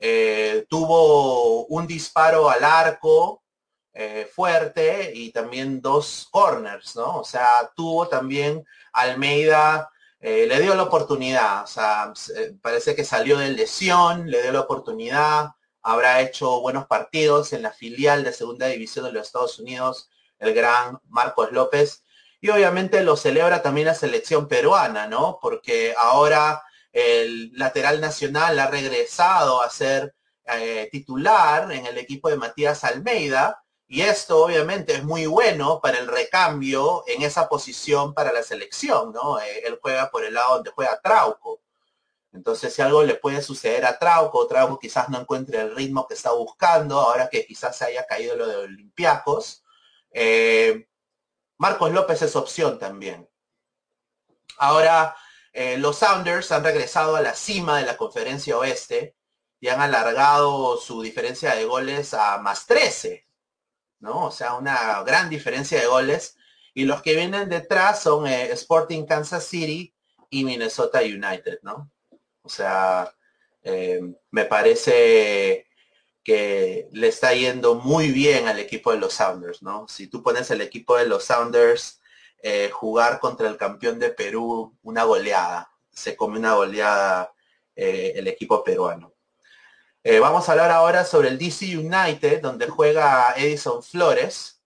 Eh, 0.00 0.66
tuvo 0.68 1.66
un 1.66 1.86
disparo 1.86 2.50
al 2.50 2.64
arco 2.64 3.44
eh, 3.92 4.28
fuerte 4.34 5.12
y 5.14 5.30
también 5.30 5.80
dos 5.80 6.26
corners, 6.30 6.96
¿no? 6.96 7.18
O 7.18 7.24
sea, 7.24 7.70
tuvo 7.76 8.08
también 8.08 8.64
Almeida, 8.92 9.91
eh, 10.22 10.46
le 10.46 10.60
dio 10.60 10.74
la 10.76 10.84
oportunidad, 10.84 11.64
o 11.64 11.66
sea, 11.66 12.12
parece 12.62 12.94
que 12.94 13.04
salió 13.04 13.38
de 13.38 13.50
lesión, 13.50 14.30
le 14.30 14.40
dio 14.40 14.52
la 14.52 14.60
oportunidad, 14.60 15.50
habrá 15.82 16.20
hecho 16.20 16.60
buenos 16.60 16.86
partidos 16.86 17.52
en 17.52 17.62
la 17.62 17.72
filial 17.72 18.22
de 18.22 18.32
segunda 18.32 18.68
división 18.68 19.04
de 19.04 19.12
los 19.12 19.26
Estados 19.26 19.58
Unidos, 19.58 20.10
el 20.38 20.54
gran 20.54 21.00
Marcos 21.08 21.50
López. 21.50 22.04
Y 22.40 22.50
obviamente 22.50 23.02
lo 23.02 23.16
celebra 23.16 23.62
también 23.62 23.88
la 23.88 23.94
selección 23.94 24.46
peruana, 24.46 25.08
¿no? 25.08 25.38
Porque 25.42 25.94
ahora 25.98 26.62
el 26.92 27.52
lateral 27.54 28.00
nacional 28.00 28.58
ha 28.60 28.68
regresado 28.68 29.60
a 29.60 29.70
ser 29.70 30.14
eh, 30.46 30.88
titular 30.92 31.72
en 31.72 31.86
el 31.86 31.98
equipo 31.98 32.28
de 32.28 32.36
Matías 32.36 32.84
Almeida. 32.84 33.62
Y 33.92 34.00
esto 34.00 34.42
obviamente 34.42 34.94
es 34.94 35.04
muy 35.04 35.26
bueno 35.26 35.78
para 35.82 35.98
el 35.98 36.06
recambio 36.06 37.04
en 37.06 37.20
esa 37.20 37.46
posición 37.50 38.14
para 38.14 38.32
la 38.32 38.42
selección, 38.42 39.12
¿no? 39.12 39.38
Eh, 39.38 39.66
él 39.66 39.78
juega 39.82 40.10
por 40.10 40.24
el 40.24 40.32
lado 40.32 40.54
donde 40.54 40.70
juega 40.70 40.98
Trauco. 41.02 41.60
Entonces, 42.32 42.72
si 42.72 42.80
algo 42.80 43.02
le 43.02 43.16
puede 43.16 43.42
suceder 43.42 43.84
a 43.84 43.98
Trauco, 43.98 44.46
Trauco 44.46 44.78
quizás 44.78 45.10
no 45.10 45.20
encuentre 45.20 45.60
el 45.60 45.76
ritmo 45.76 46.06
que 46.08 46.14
está 46.14 46.32
buscando, 46.32 46.98
ahora 46.98 47.28
que 47.28 47.44
quizás 47.44 47.76
se 47.76 47.84
haya 47.84 48.06
caído 48.06 48.34
lo 48.34 48.46
de 48.46 48.56
Olympiacos. 48.56 49.62
Eh, 50.10 50.88
Marcos 51.58 51.92
López 51.92 52.22
es 52.22 52.34
opción 52.34 52.78
también. 52.78 53.28
Ahora, 54.56 55.14
eh, 55.52 55.76
los 55.76 55.98
Sounders 55.98 56.50
han 56.50 56.64
regresado 56.64 57.14
a 57.14 57.20
la 57.20 57.34
cima 57.34 57.76
de 57.76 57.84
la 57.84 57.98
conferencia 57.98 58.56
oeste 58.56 59.16
y 59.60 59.68
han 59.68 59.82
alargado 59.82 60.78
su 60.78 61.02
diferencia 61.02 61.54
de 61.54 61.66
goles 61.66 62.14
a 62.14 62.38
más 62.38 62.66
13, 62.66 63.26
¿no? 64.02 64.26
O 64.26 64.30
sea, 64.30 64.54
una 64.54 65.02
gran 65.04 65.30
diferencia 65.30 65.80
de 65.80 65.86
goles. 65.86 66.36
Y 66.74 66.84
los 66.84 67.02
que 67.02 67.14
vienen 67.14 67.48
detrás 67.48 68.02
son 68.02 68.26
eh, 68.26 68.50
Sporting 68.52 69.06
Kansas 69.06 69.46
City 69.46 69.94
y 70.28 70.44
Minnesota 70.44 71.00
United, 71.00 71.60
¿no? 71.62 71.90
O 72.42 72.48
sea, 72.48 73.14
eh, 73.62 74.00
me 74.30 74.44
parece 74.44 75.66
que 76.24 76.88
le 76.92 77.08
está 77.08 77.32
yendo 77.34 77.76
muy 77.76 78.10
bien 78.10 78.48
al 78.48 78.58
equipo 78.58 78.92
de 78.92 78.98
los 78.98 79.14
Sounders, 79.14 79.62
¿no? 79.62 79.86
Si 79.88 80.08
tú 80.08 80.22
pones 80.22 80.50
el 80.50 80.60
equipo 80.60 80.96
de 80.96 81.06
los 81.06 81.24
Sounders 81.24 82.00
eh, 82.42 82.70
jugar 82.72 83.20
contra 83.20 83.48
el 83.48 83.56
campeón 83.56 83.98
de 83.98 84.10
Perú, 84.10 84.76
una 84.82 85.04
goleada, 85.04 85.70
se 85.90 86.16
come 86.16 86.38
una 86.38 86.54
goleada 86.54 87.32
el 87.74 88.28
equipo 88.28 88.62
peruano. 88.62 89.11
Vamos 90.20 90.48
a 90.48 90.52
hablar 90.52 90.70
ahora 90.70 91.04
sobre 91.04 91.28
el 91.28 91.38
DC 91.38 91.76
United, 91.76 92.40
donde 92.40 92.68
juega 92.68 93.34
Edison 93.36 93.82
Flores 93.82 94.60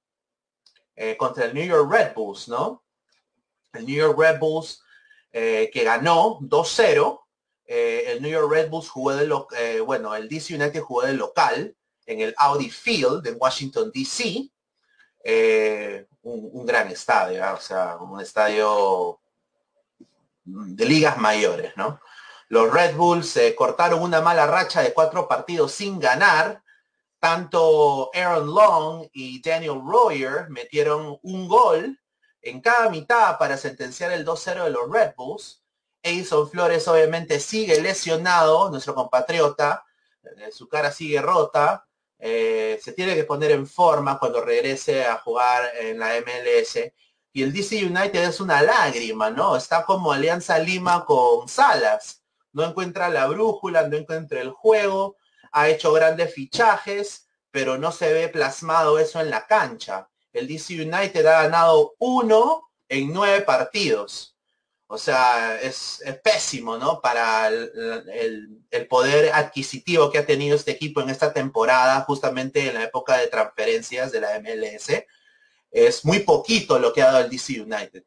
contra 1.19 1.45
el 1.45 1.55
New 1.55 1.67
York 1.67 1.91
Red 1.91 2.15
Bulls, 2.15 2.49
¿no? 2.49 2.83
El 3.73 3.87
New 3.87 3.97
York 3.97 4.19
Red 4.19 4.39
Bulls 4.39 4.83
que 5.33 5.83
ganó 5.85 6.39
2-0 6.41 7.27
eh, 7.67 8.13
el 8.13 8.23
New 8.23 8.31
York 8.31 8.51
Red 8.51 8.71
Bulls 8.71 8.89
jugó 8.89 9.15
de 9.15 9.27
lo, 9.27 9.49
eh, 9.57 9.81
bueno, 9.81 10.15
el 10.15 10.29
DC 10.29 10.55
United 10.55 10.81
jugó 10.81 11.03
de 11.03 11.15
local 11.15 11.75
en 12.07 12.21
el 12.21 12.35
Audi 12.39 12.71
Field 12.71 13.27
en 13.27 13.37
Washington 13.39 13.91
DC, 13.93 14.49
eh, 15.25 16.07
un, 16.23 16.65
gran 16.65 16.89
estadio, 16.89 17.43
o 17.53 17.61
sea, 17.61 17.97
un 17.97 18.21
estadio 18.21 19.19
de 20.45 20.85
ligas 20.85 21.19
mayores, 21.19 21.73
¿no? 21.77 22.01
Los 22.49 22.73
Red 22.73 22.97
Bulls 22.97 23.39
cortaron 23.57 24.01
una 24.03 24.21
mala 24.21 24.47
racha 24.47 24.83
de 24.83 24.95
cuatro 24.95 25.27
partidos 25.27 25.73
sin 25.73 25.99
ganar. 25.99 26.63
Tanto 27.19 28.11
Aaron 28.15 28.55
Long 28.55 29.09
y 29.13 29.41
Daniel 29.43 29.81
Royer 29.85 30.49
metieron 30.49 31.19
un 31.23 31.49
gol 31.49 31.99
en 32.43 32.61
cada 32.61 32.89
mitad 32.89 33.39
para 33.39 33.57
sentenciar 33.57 34.13
el 34.13 34.25
2-0 34.25 34.65
de 34.65 34.71
los 34.71 34.91
Red 34.91 35.15
Bulls. 35.17 35.63
Edison 36.03 36.49
Flores 36.49 36.87
obviamente 36.87 37.41
sigue 37.41 37.81
lesionado, 37.81 38.71
nuestro 38.71 38.95
compatriota, 38.95 39.85
eh, 40.23 40.53
su 40.53 40.69
cara 40.69 40.93
sigue 40.93 41.21
rota, 41.21 41.87
eh, 42.19 42.79
se 42.83 42.93
tiene 42.93 43.15
que 43.15 43.25
poner 43.25 43.51
en 43.51 43.67
forma 43.67 44.19
cuando 44.19 44.41
regrese 44.41 45.05
a 45.05 45.19
jugar 45.19 45.71
en 45.81 45.99
la 45.99 46.15
MLS. 46.21 46.93
Y 47.33 47.43
el 47.43 47.53
DC 47.53 47.85
United 47.85 48.23
es 48.23 48.41
una 48.41 48.63
lágrima, 48.63 49.31
¿no? 49.31 49.57
Está 49.57 49.85
como 49.85 50.13
Alianza 50.13 50.59
Lima 50.59 51.05
con 51.05 51.49
Salas. 51.49 52.23
No 52.57 52.65
encuentra 52.65 53.11
la 53.11 53.27
brújula, 53.27 53.87
no 53.87 53.99
encuentra 53.99 54.41
el 54.41 54.49
juego, 54.49 55.19
ha 55.53 55.69
hecho 55.69 55.93
grandes 55.93 56.33
fichajes, 56.33 57.29
pero 57.51 57.77
no 57.77 57.93
se 57.93 58.11
ve 58.15 58.29
plasmado 58.29 58.99
eso 58.99 59.21
en 59.21 59.29
la 59.29 59.47
cancha. 59.47 60.09
El 60.33 60.49
DC 60.49 60.73
United 60.81 61.27
ha 61.27 61.43
ganado 61.43 61.97
uno 61.99 62.71
en 62.89 63.13
nueve 63.13 63.43
partidos. 63.43 64.39
O 64.87 64.97
sea, 64.97 65.61
es, 65.61 66.03
pésimo, 66.25 66.79
¿no? 66.79 67.03
Para 67.03 67.49
el, 67.49 68.63
poder 68.89 69.35
adquisitivo 69.35 70.11
que 70.11 70.17
ha 70.17 70.25
tenido 70.25 70.57
este 70.57 70.71
equipo 70.71 71.03
en 71.03 71.11
esta 71.11 71.35
temporada, 71.35 72.01
justamente 72.05 72.69
en 72.69 72.75
la 72.75 72.85
época 72.85 73.19
de 73.19 73.27
transferencias 73.27 74.13
de 74.13 74.21
la 74.23 74.41
MLS. 74.41 75.05
Es 75.71 76.07
muy 76.07 76.21
poquito 76.21 76.79
lo 76.79 76.95
que 76.95 77.03
ha 77.03 77.13
dado 77.13 77.19
el 77.19 77.29
DC 77.29 77.61
United. 77.61 78.03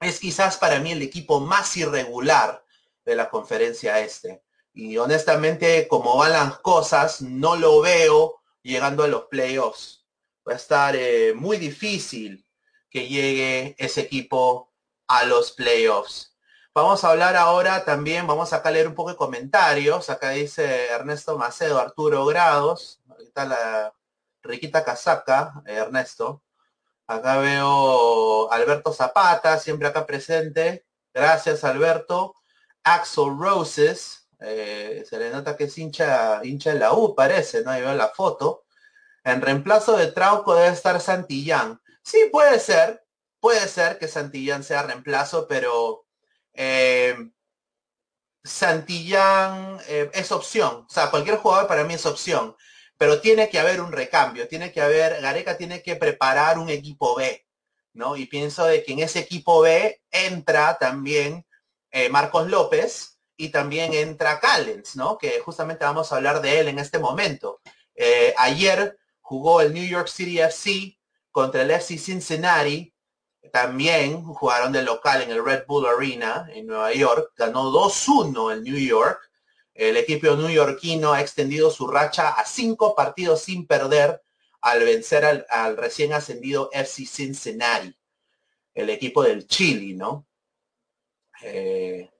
Es 0.00 0.18
quizás 0.18 0.56
para 0.56 0.80
mí 0.80 0.92
el 0.92 1.02
equipo 1.02 1.38
más 1.38 1.76
irregular 1.76 2.61
de 3.04 3.16
la 3.16 3.30
conferencia 3.30 4.00
este. 4.00 4.42
Y 4.72 4.96
honestamente, 4.98 5.86
como 5.88 6.16
van 6.16 6.32
las 6.32 6.58
cosas, 6.60 7.20
no 7.22 7.56
lo 7.56 7.80
veo 7.80 8.40
llegando 8.62 9.04
a 9.04 9.08
los 9.08 9.24
playoffs. 9.26 10.06
Va 10.48 10.54
a 10.54 10.56
estar 10.56 10.96
eh, 10.96 11.34
muy 11.34 11.56
difícil 11.58 12.46
que 12.90 13.08
llegue 13.08 13.74
ese 13.78 14.02
equipo 14.02 14.72
a 15.06 15.24
los 15.24 15.52
playoffs. 15.52 16.36
Vamos 16.74 17.04
a 17.04 17.10
hablar 17.10 17.36
ahora 17.36 17.84
también, 17.84 18.26
vamos 18.26 18.52
a 18.54 18.70
leer 18.70 18.88
un 18.88 18.94
poco 18.94 19.10
de 19.10 19.16
comentarios. 19.16 20.08
Acá 20.08 20.30
dice 20.30 20.86
Ernesto 20.86 21.36
Macedo, 21.36 21.78
Arturo 21.78 22.24
Grados. 22.24 23.02
Ahorita 23.10 23.44
la 23.44 23.94
riquita 24.42 24.82
casaca, 24.82 25.62
Ernesto. 25.66 26.42
Acá 27.06 27.36
veo 27.38 28.50
Alberto 28.50 28.92
Zapata, 28.92 29.58
siempre 29.58 29.88
acá 29.88 30.06
presente. 30.06 30.86
Gracias, 31.12 31.62
Alberto. 31.64 32.34
Axel 32.84 33.36
Roses. 33.38 34.28
Eh, 34.40 35.04
se 35.08 35.18
le 35.18 35.30
nota 35.30 35.56
que 35.56 35.64
es 35.64 35.78
hincha, 35.78 36.40
hincha 36.44 36.72
de 36.72 36.80
la 36.80 36.92
U, 36.94 37.14
parece, 37.14 37.62
¿no? 37.62 37.70
Ahí 37.70 37.80
veo 37.82 37.94
la 37.94 38.08
foto. 38.08 38.64
En 39.24 39.40
reemplazo 39.40 39.96
de 39.96 40.12
Trauco 40.12 40.54
debe 40.54 40.74
estar 40.74 41.00
Santillán. 41.00 41.80
Sí, 42.02 42.28
puede 42.32 42.58
ser, 42.58 43.02
Puede 43.42 43.66
ser 43.66 43.98
que 43.98 44.06
Santillán 44.06 44.62
sea 44.62 44.84
reemplazo, 44.84 45.48
pero 45.48 46.06
eh, 46.54 47.16
Santillán 48.44 49.80
eh, 49.88 50.12
es 50.14 50.30
opción. 50.30 50.86
O 50.88 50.88
sea, 50.88 51.10
cualquier 51.10 51.38
jugador 51.38 51.66
para 51.66 51.82
mí 51.82 51.94
es 51.94 52.06
opción. 52.06 52.54
Pero 52.96 53.20
tiene 53.20 53.48
que 53.48 53.58
haber 53.58 53.80
un 53.80 53.90
recambio, 53.90 54.46
tiene 54.46 54.70
que 54.70 54.80
haber, 54.80 55.20
Gareca 55.20 55.56
tiene 55.56 55.82
que 55.82 55.96
preparar 55.96 56.56
un 56.56 56.68
equipo 56.68 57.16
B, 57.16 57.44
¿no? 57.94 58.16
Y 58.16 58.26
pienso 58.26 58.64
de 58.64 58.84
que 58.84 58.92
en 58.92 59.00
ese 59.00 59.18
equipo 59.18 59.60
B 59.60 60.00
entra 60.12 60.78
también 60.78 61.44
eh, 61.92 62.08
Marcos 62.08 62.48
López 62.48 63.18
y 63.36 63.50
también 63.50 63.94
entra 63.94 64.40
Callens, 64.40 64.96
¿no? 64.96 65.18
Que 65.18 65.38
justamente 65.40 65.84
vamos 65.84 66.12
a 66.12 66.16
hablar 66.16 66.42
de 66.42 66.60
él 66.60 66.68
en 66.68 66.78
este 66.78 66.98
momento. 66.98 67.60
ayer 68.36 68.98
jugó 69.20 69.60
el 69.60 69.72
New 69.72 69.86
York 69.86 70.08
City 70.08 70.40
FC 70.40 70.98
contra 71.30 71.62
el 71.62 71.70
FC 71.70 71.98
Cincinnati 71.98 72.92
también 73.50 74.22
jugaron 74.22 74.72
de 74.72 74.82
local 74.82 75.22
en 75.22 75.30
el 75.30 75.44
Red 75.44 75.64
Bull 75.66 75.86
Arena 75.86 76.48
en 76.52 76.66
Nueva 76.66 76.92
York. 76.92 77.32
Ganó 77.36 77.70
2-1 77.70 78.52
el 78.52 78.62
New 78.62 78.78
York. 78.78 79.20
El 79.74 79.96
equipo 79.96 80.34
newyorkino 80.36 81.12
ha 81.12 81.20
extendido 81.20 81.70
su 81.70 81.86
racha 81.86 82.30
a 82.30 82.44
cinco 82.44 82.94
partidos 82.94 83.42
sin 83.42 83.66
perder 83.66 84.22
al 84.60 84.80
vencer 84.84 85.46
al, 85.48 85.76
recién 85.76 86.12
ascendido 86.12 86.70
FC 86.72 87.04
Cincinnati, 87.04 87.96
el 88.74 88.90
equipo 88.90 89.24
del 89.24 89.46
Chile, 89.46 89.94
¿no? 89.94 90.24
Eh, 91.42 92.10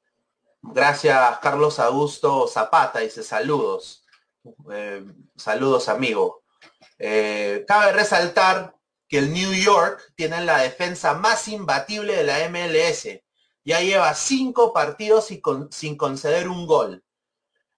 gracias 0.61 1.39
Carlos 1.39 1.79
Augusto 1.79 2.47
Zapata, 2.49 3.01
dice 3.01 3.23
saludos. 3.23 4.05
Eh, 4.73 5.05
saludos 5.37 5.89
amigo. 5.89 6.43
Eh, 6.99 7.65
cabe 7.67 7.93
resaltar 7.93 8.77
que 9.09 9.19
el 9.19 9.33
New 9.33 9.53
York 9.53 10.13
tiene 10.17 10.45
la 10.45 10.59
defensa 10.59 11.15
más 11.15 11.49
imbatible 11.49 12.17
de 12.17 12.25
la 12.25 12.49
MLS. 12.49 13.23
Ya 13.65 13.81
lleva 13.81 14.15
cinco 14.15 14.73
partidos 14.73 15.29
sin 15.71 15.97
conceder 15.97 16.49
un 16.49 16.67
gol. 16.67 17.05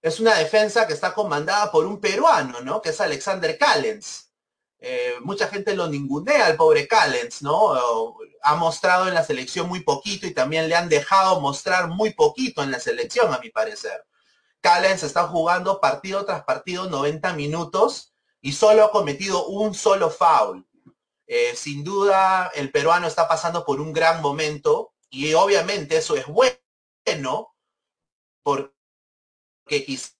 es 0.01 0.19
una 0.19 0.35
defensa 0.35 0.85
que 0.87 0.93
está 0.93 1.13
comandada 1.13 1.71
por 1.71 1.85
un 1.87 1.99
peruano, 1.99 2.61
¿no? 2.61 2.81
Que 2.81 2.89
es 2.89 3.01
Alexander 3.01 3.57
Callens. 3.57 4.24
Eh, 4.79 5.15
mucha 5.23 5.47
gente 5.47 5.75
lo 5.75 5.87
ningunea 5.87 6.45
al 6.45 6.57
pobre 6.57 6.87
Callens, 6.87 7.41
¿no? 7.41 7.73
Ha 8.43 8.55
mostrado 8.55 9.07
en 9.07 9.13
la 9.13 9.23
selección 9.23 9.67
muy 9.67 9.81
poquito 9.81 10.27
y 10.27 10.33
también 10.33 10.69
le 10.69 10.75
han 10.75 10.89
dejado 10.89 11.39
mostrar 11.39 11.87
muy 11.87 12.13
poquito 12.13 12.61
en 12.61 12.71
la 12.71 12.79
selección, 12.79 13.33
a 13.33 13.39
mi 13.39 13.49
parecer. 13.49 14.05
Callens 14.61 15.03
está 15.03 15.27
jugando 15.27 15.79
partido 15.79 16.25
tras 16.25 16.43
partido 16.43 16.89
90 16.89 17.33
minutos 17.33 18.13
y 18.41 18.51
solo 18.51 18.83
ha 18.83 18.91
cometido 18.91 19.47
un 19.47 19.73
solo 19.73 20.09
foul. 20.09 20.67
Eh, 21.27 21.55
sin 21.55 21.83
duda, 21.83 22.51
el 22.53 22.71
peruano 22.71 23.07
está 23.07 23.27
pasando 23.27 23.65
por 23.65 23.81
un 23.81 23.93
gran 23.93 24.21
momento 24.21 24.93
y 25.09 25.33
obviamente 25.33 25.97
eso 25.97 26.15
es 26.15 26.25
bueno 26.27 27.55
porque 28.43 29.85
quizás 29.85 30.15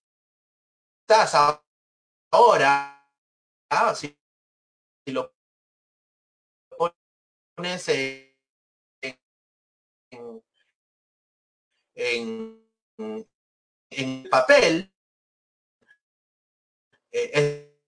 ahora, 2.32 3.08
ah, 3.70 3.94
si, 5.06 5.12
lo 5.12 5.34
pones 7.56 7.88
en, 7.90 8.36
en, 11.96 12.66
en 13.90 14.30
papel, 14.30 14.92
eh, 17.12 17.80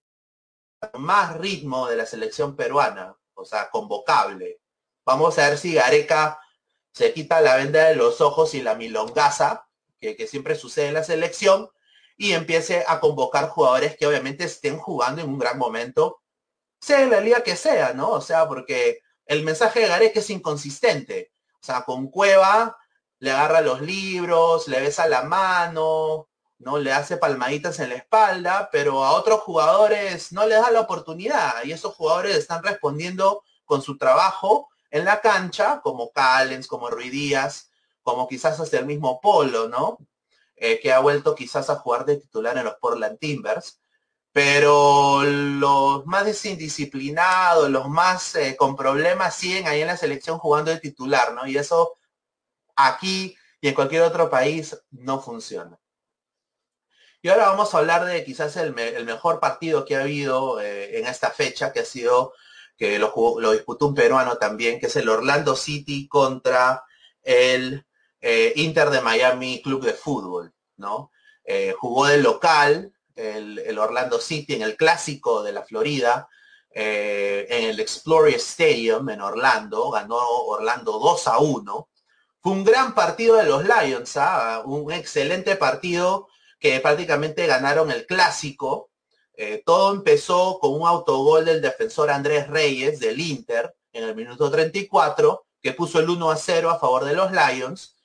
más 0.93 1.37
ritmo 1.37 1.87
de 1.87 1.97
la 1.97 2.05
selección 2.05 2.55
peruana, 2.55 3.17
o 3.33 3.45
sea, 3.45 3.69
convocable. 3.69 4.61
Vamos 5.05 5.37
a 5.37 5.49
ver 5.49 5.57
si 5.57 5.73
Gareca 5.73 6.39
se 6.93 7.13
quita 7.13 7.41
la 7.41 7.55
venda 7.57 7.85
de 7.89 7.95
los 7.95 8.21
ojos 8.21 8.53
y 8.53 8.61
la 8.61 8.75
milongaza, 8.75 9.67
que, 9.99 10.27
siempre 10.27 10.55
sucede 10.55 10.87
en 10.87 10.93
la 10.95 11.03
selección, 11.03 11.69
y 12.15 12.31
empiece 12.33 12.83
a 12.87 12.99
convocar 12.99 13.49
jugadores 13.49 13.97
que 13.97 14.07
obviamente 14.07 14.45
estén 14.45 14.77
jugando 14.77 15.21
en 15.21 15.29
un 15.29 15.37
gran 15.37 15.57
momento, 15.57 16.21
sea 16.79 17.01
en 17.01 17.09
la 17.11 17.21
liga 17.21 17.41
que 17.41 17.55
sea, 17.55 17.93
¿no? 17.93 18.11
O 18.11 18.21
sea, 18.21 18.47
porque 18.47 19.01
el 19.25 19.43
mensaje 19.43 19.81
de 19.81 19.87
Gareca 19.87 20.19
es 20.19 20.29
inconsistente. 20.29 21.31
O 21.61 21.65
sea, 21.65 21.81
con 21.83 22.07
Cueva 22.07 22.77
le 23.19 23.31
agarra 23.31 23.61
los 23.61 23.81
libros, 23.81 24.67
le 24.67 24.79
besa 24.79 25.07
la 25.07 25.23
mano, 25.23 26.29
¿no? 26.59 26.77
Le 26.77 26.91
hace 26.93 27.17
palmaditas 27.17 27.79
en 27.79 27.89
la 27.89 27.95
espalda, 27.95 28.69
pero 28.71 29.03
a 29.03 29.13
otros 29.13 29.41
jugadores 29.41 30.31
no 30.31 30.45
les 30.45 30.61
da 30.61 30.71
la 30.71 30.81
oportunidad 30.81 31.63
y 31.63 31.71
esos 31.71 31.95
jugadores 31.95 32.35
están 32.35 32.63
respondiendo 32.63 33.43
con 33.65 33.81
su 33.81 33.97
trabajo 33.97 34.69
en 34.89 35.05
la 35.05 35.21
cancha, 35.21 35.81
como 35.81 36.11
Callens, 36.11 36.67
como 36.67 36.89
Ruidías, 36.89 37.69
como 38.03 38.27
quizás 38.27 38.59
hasta 38.59 38.79
el 38.79 38.85
mismo 38.85 39.19
Polo, 39.19 39.67
¿no? 39.67 39.97
Eh, 40.55 40.79
que 40.79 40.91
ha 40.91 40.99
vuelto 40.99 41.35
quizás 41.35 41.69
a 41.69 41.75
jugar 41.75 42.05
de 42.05 42.17
titular 42.17 42.57
en 42.57 42.65
los 42.65 42.75
Portland 42.75 43.19
Timbers. 43.19 43.79
Pero 44.37 45.23
los 45.23 46.05
más 46.05 46.45
indisciplinados, 46.45 47.71
los 47.71 47.89
más 47.89 48.35
eh, 48.35 48.55
con 48.55 48.75
problemas, 48.75 49.35
siguen 49.35 49.65
ahí 49.65 49.81
en 49.81 49.87
la 49.87 49.97
selección 49.97 50.37
jugando 50.37 50.69
de 50.69 50.79
titular, 50.79 51.33
¿no? 51.33 51.47
Y 51.47 51.57
eso 51.57 51.97
aquí 52.75 53.35
y 53.61 53.69
en 53.69 53.73
cualquier 53.73 54.03
otro 54.03 54.29
país 54.29 54.77
no 54.91 55.19
funciona. 55.19 55.79
Y 57.23 57.29
ahora 57.29 57.47
vamos 57.47 57.73
a 57.73 57.79
hablar 57.79 58.05
de 58.05 58.23
quizás 58.23 58.55
el, 58.57 58.75
mejor 58.75 59.39
partido 59.39 59.85
que 59.85 59.95
ha 59.95 60.01
habido 60.01 60.61
eh, 60.61 60.99
en 60.99 61.07
esta 61.07 61.31
fecha, 61.31 61.73
que 61.73 61.79
ha 61.79 61.85
sido, 61.85 62.33
que 62.77 62.99
lo, 62.99 63.11
disputó 63.53 63.87
un 63.87 63.95
peruano 63.95 64.37
también, 64.37 64.79
que 64.79 64.85
es 64.85 64.95
el 64.97 65.09
Orlando 65.09 65.55
City 65.55 66.07
contra 66.07 66.83
el 67.23 67.87
eh, 68.21 68.53
Inter 68.57 68.91
de 68.91 69.01
Miami 69.01 69.63
Club 69.63 69.83
de 69.83 69.93
Fútbol, 69.93 70.53
¿no? 70.75 71.11
Jugó 71.79 72.05
de 72.05 72.17
local 72.17 72.93
el, 73.17 73.77
Orlando 73.77 74.19
City 74.19 74.53
en 74.53 74.61
el 74.61 74.77
clásico 74.77 75.43
de 75.43 75.51
la 75.51 75.63
Florida, 75.63 76.27
en 76.69 77.69
el 77.69 77.79
Explorer 77.79 78.35
Stadium 78.35 79.09
en 79.09 79.21
Orlando, 79.21 79.89
ganó 79.89 80.17
Orlando 80.17 80.99
2 80.99 81.27
a 81.27 81.39
1. 81.39 81.89
Fue 82.39 82.51
un 82.51 82.63
gran 82.63 82.93
partido 82.93 83.35
de 83.35 83.45
los 83.45 83.63
Lions, 83.63 84.15
¿ah? 84.17 84.61
un 84.63 84.91
excelente 84.91 85.55
partido 85.55 86.27
que 86.59 86.79
prácticamente 86.79 87.45
ganaron 87.47 87.91
el 87.91 88.05
clásico. 88.05 88.89
Eh, 89.33 89.61
todo 89.65 89.93
empezó 89.93 90.59
con 90.59 90.73
un 90.73 90.87
autogol 90.87 91.45
del 91.45 91.61
defensor 91.61 92.09
Andrés 92.09 92.47
Reyes 92.47 92.99
del 92.99 93.19
Inter 93.19 93.75
en 93.91 94.03
el 94.03 94.15
minuto 94.15 94.49
34, 94.49 95.45
que 95.61 95.73
puso 95.73 95.99
el 95.99 96.09
1 96.09 96.31
a 96.31 96.35
0 96.35 96.69
a 96.69 96.79
favor 96.79 97.05
de 97.05 97.13
los 97.13 97.31
Lions. 97.31 97.95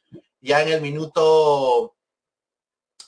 Ya 0.40 0.62
en 0.62 0.68
el 0.68 0.81
minuto, 0.81 1.94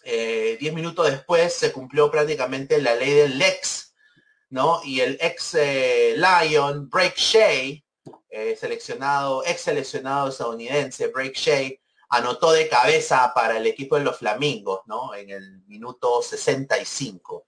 10 0.04 0.62
eh, 0.62 0.72
minutos 0.72 1.10
después, 1.10 1.54
se 1.54 1.72
cumplió 1.72 2.10
prácticamente 2.10 2.80
la 2.80 2.94
ley 2.94 3.14
del 3.14 3.38
Lex, 3.38 3.94
¿no? 4.50 4.80
Y 4.84 5.00
el 5.00 5.18
ex 5.20 5.54
eh, 5.54 6.16
Lion, 6.16 6.88
Break 6.88 7.16
Shea, 7.16 7.80
seleccionado, 8.58 9.44
ex 9.44 9.60
seleccionado 9.62 10.28
estadounidense, 10.28 11.06
Break 11.08 11.34
Shea, 11.34 11.70
anotó 12.08 12.52
de 12.52 12.68
cabeza 12.68 13.32
para 13.34 13.56
el 13.56 13.66
equipo 13.66 13.96
de 13.96 14.04
los 14.04 14.18
Flamingos, 14.18 14.80
¿no? 14.86 15.14
En 15.14 15.30
el 15.30 15.62
minuto 15.66 16.22
65. 16.22 17.46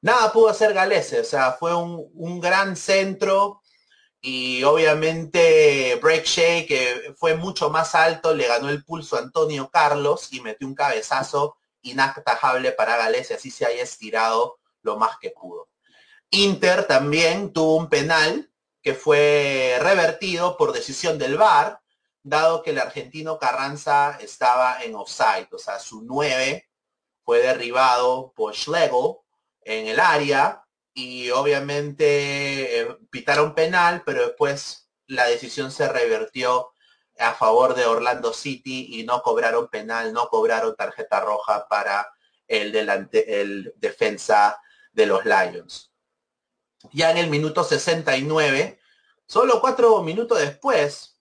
Nada 0.00 0.32
pudo 0.32 0.48
hacer 0.48 0.72
Galese, 0.74 1.20
o 1.20 1.24
sea, 1.24 1.52
fue 1.52 1.74
un, 1.74 2.40
gran 2.40 2.76
centro 2.76 3.62
y 4.20 4.62
obviamente 4.62 5.98
Break 6.00 6.24
Shea, 6.24 6.66
que 6.66 7.14
fue 7.16 7.34
mucho 7.34 7.70
más 7.70 7.94
alto, 7.94 8.34
le 8.34 8.46
ganó 8.46 8.68
el 8.68 8.84
pulso 8.84 9.16
a 9.16 9.20
Antonio 9.20 9.70
Carlos 9.70 10.32
y 10.32 10.40
metió 10.40 10.68
un 10.68 10.74
cabezazo 10.74 11.56
inatajable 11.90 12.72
para 12.72 12.96
Galese, 12.96 13.34
así 13.34 13.50
se 13.50 13.66
haya 13.66 13.82
estirado 13.82 14.58
lo 14.82 14.96
más 14.96 15.18
que 15.18 15.30
pudo. 15.30 15.68
Inter 16.30 16.86
también 16.86 17.52
tuvo 17.52 17.76
un 17.76 17.88
penal 17.88 18.50
que 18.82 18.94
fue 18.94 19.78
revertido 19.80 20.56
por 20.56 20.72
decisión 20.72 21.18
del 21.18 21.36
VAR, 21.36 21.80
dado 22.22 22.62
que 22.62 22.70
el 22.70 22.78
argentino 22.78 23.38
Carranza 23.38 24.18
estaba 24.20 24.82
en 24.82 24.94
offside, 24.94 25.48
o 25.52 25.58
sea, 25.58 25.78
su 25.78 26.02
9 26.02 26.68
fue 27.24 27.40
derribado 27.40 28.32
por 28.34 28.54
Schlegel 28.54 29.16
en 29.62 29.86
el 29.88 30.00
área 30.00 30.64
y 30.94 31.30
obviamente 31.30 32.80
eh, 32.80 32.98
pitaron 33.10 33.54
penal, 33.54 34.02
pero 34.04 34.26
después 34.26 34.90
la 35.06 35.26
decisión 35.26 35.70
se 35.70 35.88
revertió 35.88 36.70
a 37.18 37.34
favor 37.34 37.74
de 37.74 37.86
Orlando 37.86 38.32
City 38.32 38.98
y 38.98 39.04
no 39.04 39.22
cobraron 39.22 39.68
penal, 39.68 40.12
no 40.12 40.28
cobraron 40.28 40.76
tarjeta 40.76 41.20
roja 41.20 41.66
para 41.68 42.08
el, 42.46 42.72
delante, 42.72 43.40
el 43.40 43.74
defensa 43.76 44.60
de 44.92 45.06
los 45.06 45.24
Lions. 45.24 45.92
Ya 46.92 47.10
en 47.10 47.18
el 47.18 47.28
minuto 47.28 47.64
69, 47.64 48.78
solo 49.26 49.60
cuatro 49.60 50.02
minutos 50.02 50.38
después, 50.38 51.18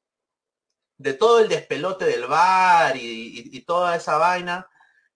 de 0.97 1.13
todo 1.13 1.39
el 1.39 1.47
despelote 1.47 2.05
del 2.05 2.25
bar 2.25 2.95
y, 2.97 3.61
toda 3.61 3.95
esa 3.95 4.17
vaina, 4.17 4.67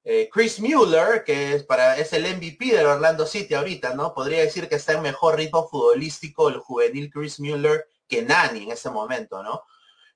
eh, 0.03 0.29
Chris 0.31 0.59
Mueller, 0.59 1.23
que 1.23 1.53
es, 1.53 1.63
para, 1.63 1.97
es 1.97 2.13
el 2.13 2.23
MVP 2.35 2.75
del 2.75 2.85
Orlando 2.85 3.25
City 3.25 3.53
ahorita, 3.53 3.93
¿no? 3.93 4.13
Podría 4.13 4.41
decir 4.41 4.67
que 4.67 4.75
está 4.75 4.93
en 4.93 5.01
mejor 5.01 5.37
ritmo 5.37 5.67
futbolístico 5.67 6.49
el 6.49 6.57
juvenil 6.57 7.11
Chris 7.11 7.39
Mueller 7.39 7.87
que 8.07 8.21
Nani 8.21 8.63
en 8.63 8.71
ese 8.71 8.89
momento, 8.89 9.41
¿no? 9.41 9.63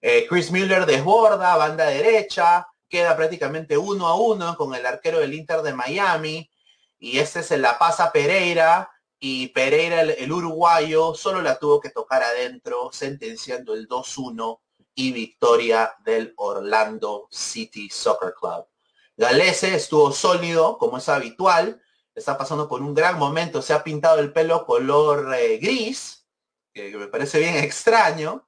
Eh, 0.07 0.27
Chris 0.29 0.51
Mueller 0.51 0.85
desborda, 0.85 1.55
banda 1.55 1.87
derecha, 1.87 2.67
queda 2.87 3.15
prácticamente 3.15 3.75
uno 3.75 4.05
a 4.05 4.13
uno 4.13 4.55
con 4.55 4.75
el 4.75 4.85
arquero 4.85 5.17
del 5.17 5.33
Inter 5.33 5.63
de 5.63 5.73
Miami, 5.73 6.47
y 6.99 7.17
este 7.17 7.41
se 7.41 7.57
la 7.57 7.79
pasa 7.79 8.11
Pereira, 8.11 8.87
y 9.17 9.47
Pereira, 9.47 10.01
el, 10.01 10.11
el 10.11 10.31
uruguayo, 10.31 11.15
solo 11.15 11.41
la 11.41 11.57
tuvo 11.57 11.79
que 11.81 11.89
tocar 11.89 12.21
adentro, 12.21 12.91
sentenciando 12.93 13.73
el 13.73 13.87
2-1 13.87 14.59
y 14.93 15.11
victoria 15.11 15.95
del 16.05 16.35
Orlando 16.37 17.27
City 17.31 17.89
Soccer 17.89 18.35
Club. 18.39 18.67
Galese 19.17 19.73
estuvo 19.73 20.11
sólido, 20.11 20.77
como 20.77 20.99
es 20.99 21.09
habitual, 21.09 21.81
está 22.13 22.37
pasando 22.37 22.69
por 22.69 22.83
un 22.83 22.93
gran 22.93 23.17
momento, 23.17 23.59
se 23.59 23.73
ha 23.73 23.83
pintado 23.83 24.19
el 24.19 24.31
pelo 24.31 24.67
color 24.67 25.33
eh, 25.33 25.57
gris, 25.57 26.27
que, 26.71 26.95
me 26.95 27.07
parece 27.07 27.39
bien 27.39 27.55
extraño, 27.55 28.44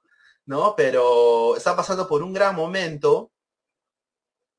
¿no? 0.48 0.74
Pero 0.76 1.56
está 1.56 1.76
pasando 1.76 2.08
por 2.08 2.22
un 2.22 2.32
gran 2.32 2.56
momento 2.56 3.30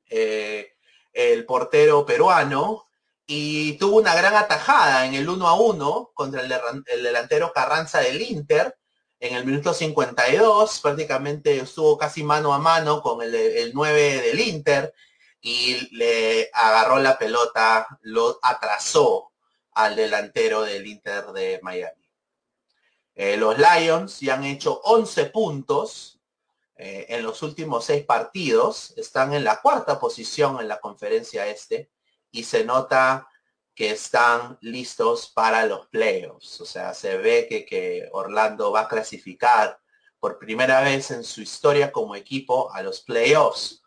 eh, 0.08 0.74
el 1.12 1.46
portero 1.46 2.06
peruano 2.06 2.86
y 3.26 3.74
tuvo 3.74 3.98
una 3.98 4.16
gran 4.16 4.36
atajada 4.36 5.06
en 5.06 5.16
el 5.16 5.28
1 5.28 5.48
a 5.48 5.60
1 5.60 6.12
contra 6.14 6.42
el 6.42 7.04
delantero 7.04 7.52
Carranza 7.54 8.00
del 8.00 8.22
Inter, 8.22 8.78
en 9.20 9.36
el 9.36 9.46
minuto 9.46 9.74
52 9.74 10.80
prácticamente 10.80 11.58
estuvo 11.58 11.98
casi 11.98 12.24
mano 12.24 12.54
a 12.54 12.60
mano 12.60 13.02
con 13.02 13.22
el, 13.22 13.72
9 13.74 14.22
del 14.22 14.40
Inter 14.40 14.94
y 15.42 15.96
le 15.96 16.50
agarró 16.54 17.00
la 17.00 17.18
pelota, 17.18 17.88
lo 18.02 18.40
atrasó 18.42 19.32
al 19.74 19.96
delantero 19.96 20.62
del 20.62 20.86
Inter 20.86 21.26
de 21.28 21.60
Miami. 21.64 21.99
Eh, 23.22 23.36
los 23.36 23.58
Lions 23.58 24.22
ya 24.22 24.36
han 24.36 24.46
hecho 24.46 24.80
11 24.86 25.26
puntos 25.26 26.22
eh, 26.78 27.06
en 27.10 27.22
los 27.22 27.44
últimos 27.44 27.84
seis 27.84 28.06
partidos, 28.06 28.94
están 28.96 29.34
en 29.34 29.44
la 29.44 29.60
cuarta 29.60 30.00
posición 30.00 30.58
en 30.62 30.70
la 30.70 30.80
conferencia 30.80 31.46
este 31.46 31.92
y 32.32 32.46
se 32.46 32.64
nota 32.64 33.28
que 33.76 33.92
están 33.92 34.58
listos 34.62 35.34
para 35.36 35.66
los 35.66 35.88
playoffs. 35.88 36.62
O 36.62 36.66
sea, 36.66 36.94
se 36.94 37.18
ve 37.18 37.46
que, 37.50 37.66
que 37.66 38.08
Orlando 38.14 38.72
va 38.72 38.84
a 38.84 38.88
clasificar 38.88 39.78
por 40.18 40.40
primera 40.40 40.80
vez 40.80 41.12
en 41.12 41.26
su 41.26 41.42
historia 41.42 41.92
como 41.92 42.16
equipo 42.16 42.72
a 42.72 42.82
los 42.82 43.02
playoffs. 43.02 43.84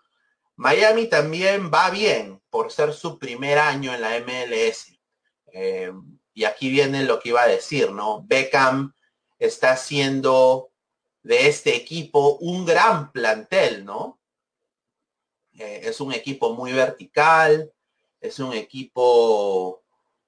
Miami 0.57 1.07
también 1.07 1.71
va 1.73 1.89
bien 1.89 2.39
por 2.51 2.71
ser 2.71 2.93
su 2.93 3.19
primer 3.19 3.59
año 3.59 3.95
en 3.95 4.03
la 4.03 4.21
MLS. 4.21 4.93
Eh, 5.55 5.91
y 6.35 6.45
aquí 6.45 6.69
viene 6.69 7.05
lo 7.05 7.19
que 7.19 7.31
iba 7.31 7.41
a 7.41 7.49
decir, 7.49 7.93
¿no? 7.93 8.23
Beckham 8.25 8.93
está 9.47 9.73
haciendo 9.73 10.71
de 11.23 11.49
este 11.49 11.77
equipo 11.77 12.37
un 12.41 12.65
gran 12.65 13.13
plantel, 13.13 13.85
¿no? 13.85 14.21
Eh, 15.55 15.83
es 15.85 16.01
un 16.01 16.13
equipo 16.13 16.55
muy 16.55 16.73
vertical, 16.73 17.73
es 18.21 18.39
un 18.39 18.53
equipo 18.55 19.83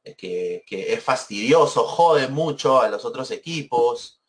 eh, 0.05 0.15
que, 0.15 0.93
es 0.93 1.03
fastidioso, 1.03 1.85
jode 1.85 2.29
mucho 2.29 2.81
a 2.81 2.89
los 2.89 3.05
otros 3.05 3.31
equipos. 3.31 4.21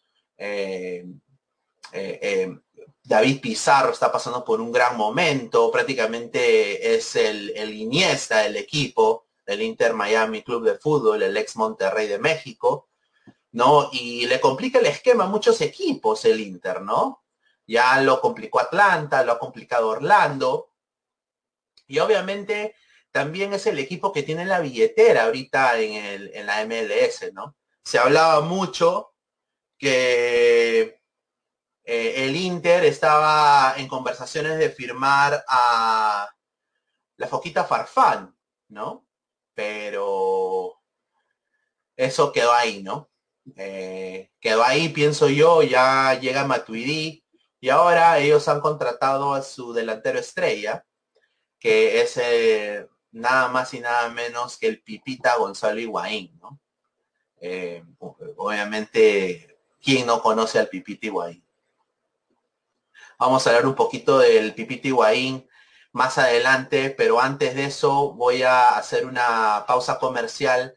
David 3.08 3.40
Pizarro 3.40 3.92
está 3.92 4.12
pasando 4.12 4.44
por 4.44 4.60
un 4.60 4.72
gran 4.72 4.98
momento, 4.98 5.70
prácticamente 5.72 6.96
es 6.96 7.16
el, 7.16 7.52
el 7.56 7.74
Iniesta 7.74 8.40
del 8.40 8.56
equipo, 8.56 9.28
del 9.46 9.62
Inter 9.62 9.94
Miami 9.94 10.42
Club 10.42 10.64
de 10.64 10.80
Fútbol, 10.80 11.22
el 11.22 11.38
ex 11.38 11.56
Monterrey 11.56 12.08
de 12.08 12.18
México, 12.18 12.90
¿no? 13.56 13.88
Y 13.94 14.28
le 14.28 14.42
complica 14.42 14.80
el 14.80 14.86
esquema 14.86 15.24
a 15.24 15.30
muchos 15.30 15.62
equipos 15.62 16.26
el 16.26 16.42
Inter, 16.42 16.82
¿no? 16.82 17.24
Ya 17.66 18.02
lo 18.02 18.20
complicó 18.20 18.60
Atlanta, 18.60 19.24
lo 19.24 19.32
ha 19.32 19.40
complicado 19.40 19.88
Orlando. 19.88 20.74
Y 21.88 22.00
obviamente 22.00 22.76
también 23.12 23.54
es 23.54 23.66
el 23.68 23.80
equipo 23.80 24.12
que 24.12 24.24
tiene 24.24 24.46
la 24.46 24.60
billetera 24.60 25.24
ahorita 25.24 25.80
en, 25.80 25.94
el, 25.94 26.32
en 26.34 26.46
la 26.46 26.66
MLS, 26.66 27.32
¿no? 27.32 27.56
Se 27.82 27.98
hablaba 27.98 28.42
mucho 28.42 29.14
que 29.78 31.02
eh, 31.86 32.26
el 32.26 32.36
Inter 32.36 32.84
estaba 32.84 33.76
en 33.78 33.88
conversaciones 33.88 34.58
de 34.58 34.70
firmar 34.70 35.46
a 35.48 36.30
la 37.16 37.28
Foquita 37.30 37.64
Farfán, 37.64 38.38
¿no? 38.68 39.08
Pero 39.54 40.82
eso 41.96 42.34
quedó 42.34 42.52
ahí, 42.52 42.84
¿no? 42.84 43.10
Eh, 43.56 44.32
quedó 44.40 44.64
ahí, 44.64 44.90
pienso 44.90 45.30
yo, 45.30 45.62
ya 45.62 46.20
llega 46.20 46.46
Matuidi 46.46 47.24
y 47.60 47.70
ahora 47.70 48.18
ellos 48.18 48.48
han 48.48 48.60
contratado 48.60 49.34
a 49.34 49.42
su 49.42 49.74
delantero 49.74 50.20
estrella, 50.20 50.86
que 51.60 52.02
es 52.02 52.18
eh, 52.18 52.88
nada 53.12 53.50
más 53.50 53.74
y 53.74 53.80
nada 53.80 54.10
menos 54.10 54.58
que 54.58 54.68
el 54.68 54.82
Pipita 54.82 55.38
Gonzalo 55.38 55.80
Higuaín, 55.80 56.38
¿no? 56.40 56.60
obviamente, 58.38 59.60
¿quién 59.84 60.08
no 60.08 60.22
conoce 60.22 60.58
al 60.58 60.68
Pipita 60.68 61.06
Higuaín? 61.06 61.46
Vamos 63.18 63.46
a 63.46 63.50
hablar 63.50 63.68
un 63.68 63.76
poquito 63.76 64.20
del 64.20 64.54
Pipiti 64.54 64.90
Higuaín 64.90 65.48
más 65.94 66.18
adelante, 66.18 66.90
pero 66.90 67.22
antes 67.22 67.56
de 67.56 67.66
eso 67.66 68.12
voy 68.14 68.44
a 68.44 68.70
hacer 68.78 69.06
una 69.06 69.64
pausa 69.66 69.98
comercial. 69.98 70.76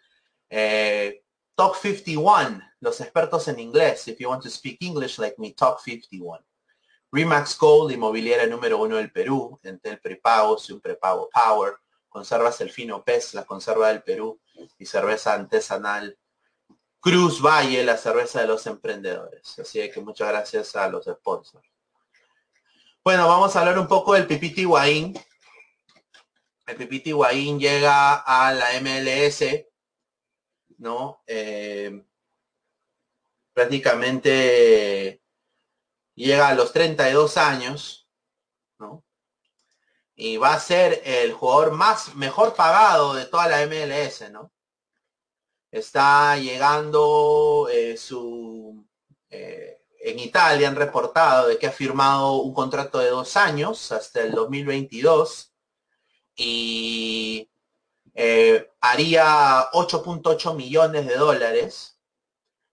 Eh, 0.49 1.25
Talk 1.59 1.75
51, 1.75 2.63
los 2.79 3.01
expertos 3.01 3.49
en 3.49 3.59
inglés. 3.59 4.07
If 4.07 4.21
you 4.21 4.29
want 4.29 4.45
to 4.45 4.49
speak 4.49 4.81
English 4.81 5.19
like 5.19 5.35
me, 5.39 5.55
Talk 5.55 5.81
51. 5.81 6.39
Remax 7.11 7.59
Gold, 7.59 7.91
inmobiliaria 7.91 8.47
número 8.47 8.79
uno 8.79 8.95
del 8.95 9.11
Perú, 9.11 9.59
el 9.65 9.81
prepago 9.99 10.57
un 10.71 10.81
prepago 10.81 11.29
Power. 11.29 11.75
Conservas 12.09 12.61
el 12.61 12.71
fino 12.71 13.03
pez, 13.03 13.35
la 13.35 13.45
conserva 13.45 13.89
del 13.89 14.05
Perú 14.05 14.41
y 14.79 14.87
cerveza 14.87 15.33
artesanal. 15.33 16.17
Cruz 17.01 17.43
Valle, 17.43 17.83
la 17.83 17.97
cerveza 17.97 18.41
de 18.41 18.47
los 18.47 18.65
emprendedores. 18.69 19.59
Así 19.59 19.81
que 19.91 20.01
muchas 20.01 20.29
gracias 20.29 20.77
a 20.77 20.89
los 20.89 21.07
sponsors. 21.07 21.69
Bueno, 23.03 23.27
vamos 23.27 23.57
a 23.57 23.59
hablar 23.59 23.81
un 23.81 23.89
poco 23.89 24.15
del 24.15 24.29
Pipiti 24.29 24.61
Higuaín. 24.61 25.19
El 26.69 26.77
Pipiti 26.77 27.11
Higuaín 27.11 27.59
llega 27.59 28.15
a 28.15 28.53
la 28.53 28.81
MLS, 28.81 29.43
¿no? 30.79 31.23
Eh, 31.27 32.05
prácticamente 33.53 35.23
llega 36.15 36.49
a 36.49 36.55
los 36.55 36.73
32 36.73 37.37
años, 37.37 38.09
¿no? 38.79 39.05
Y 40.17 40.37
va 40.37 40.55
a 40.55 40.61
ser 40.61 41.03
el 41.05 41.33
jugador 41.33 41.73
más 41.73 42.15
mejor 42.17 42.55
pagado 42.55 43.15
de 43.15 43.27
toda 43.27 43.49
la 43.49 43.67
MLS, 43.67 44.31
¿no? 44.31 44.53
Está 45.71 46.37
llegando 46.39 47.69
eh, 47.73 47.97
su 47.97 48.87
eh, 49.31 49.79
en 50.01 50.19
Italia 50.19 50.69
han 50.69 50.77
reportado 50.77 51.49
de 51.49 51.59
que 51.59 51.67
ha 51.67 51.73
firmado 51.73 52.37
un 52.37 52.55
contrato 52.55 52.99
de 52.99 53.11
dos 53.11 53.37
años 53.37 53.93
hasta 53.93 54.23
el 54.23 54.33
2022 54.33 55.53
y 56.37 57.51
eh, 58.15 58.68
haría 58.81 59.71
8.8 59.73 60.55
millones 60.55 61.07
de 61.07 61.17
dólares. 61.17 61.99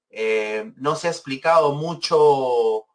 Eh, 0.10 0.72
no 0.78 0.96
se 0.96 1.08
ha 1.08 1.12
explicado 1.12 1.74
mucho 1.74 2.86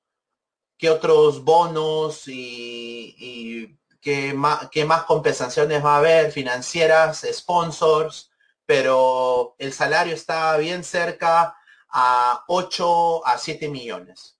qué 0.78 0.90
otros 0.90 1.44
bonos 1.44 2.24
y, 2.26 3.78
qué, 4.00 4.32
más, 4.32 4.70
qué 4.70 4.84
más 4.84 5.04
compensaciones 5.04 5.84
va 5.84 5.96
a 5.96 5.98
haber, 5.98 6.32
financieras, 6.32 7.26
sponsors, 7.30 8.30
pero 8.64 9.56
el 9.58 9.72
salario 9.72 10.14
está 10.14 10.56
bien 10.56 10.84
cerca 10.84 11.54
a 11.90 12.44
8 12.48 13.26
a 13.26 13.36
7 13.36 13.68
millones. 13.68 14.38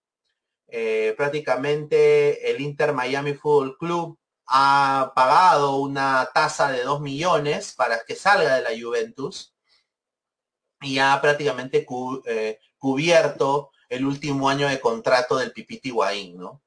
Eh, 0.69 1.15
prácticamente 1.17 2.51
el 2.51 2.61
Inter 2.61 2.93
Miami 2.93 3.35
Football 3.35 3.77
Club 3.77 4.20
ha 4.53 5.13
pagado 5.15 5.77
una 5.77 6.29
tasa 6.35 6.73
de 6.73 6.83
2 6.83 7.01
millones 7.01 7.73
para 7.73 8.05
que 8.05 8.17
salga 8.17 8.57
de 8.57 8.63
la 8.63 8.71
Juventus 8.71 9.55
y 10.81 10.99
ha 10.99 11.21
prácticamente 11.21 11.87
eh, 12.27 12.59
cubierto 12.77 13.71
el 13.89 14.05
último 14.05 14.49
año 14.49 14.69
de 14.69 14.81
contrato 14.81 15.37
del 15.37 15.53
Pipiti 15.53 15.91
Higuaín, 15.91 16.37
¿no? 16.37 16.61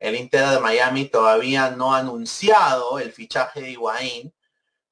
El 0.00 0.16
Inter 0.16 0.48
de 0.48 0.58
Miami 0.58 1.04
todavía 1.04 1.70
no 1.70 1.94
ha 1.94 1.98
anunciado 1.98 2.98
el 2.98 3.12
fichaje 3.12 3.60
de 3.60 3.70
Higuaín, 3.70 4.34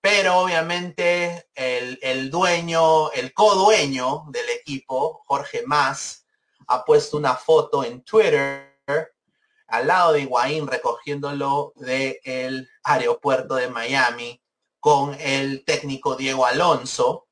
pero 0.00 0.38
obviamente 0.38 1.48
el, 1.54 2.30
dueño, 2.30 3.10
el 3.10 3.34
co-dueño 3.34 4.26
del 4.28 4.48
equipo, 4.50 5.24
Jorge 5.26 5.64
Más, 5.66 6.26
ha 6.68 6.84
puesto 6.84 7.16
una 7.16 7.34
foto 7.34 7.82
en 7.82 8.02
Twitter 8.02 8.78
al 9.70 9.86
lado 9.86 10.12
de 10.12 10.22
Higuaín 10.22 10.66
recogiéndolo 10.66 11.72
del 11.76 12.68
aeropuerto 12.82 13.54
de 13.54 13.68
Miami 13.68 14.42
con 14.80 15.14
el 15.20 15.64
técnico 15.64 16.16
Diego 16.16 16.46
Alonso. 16.46 17.28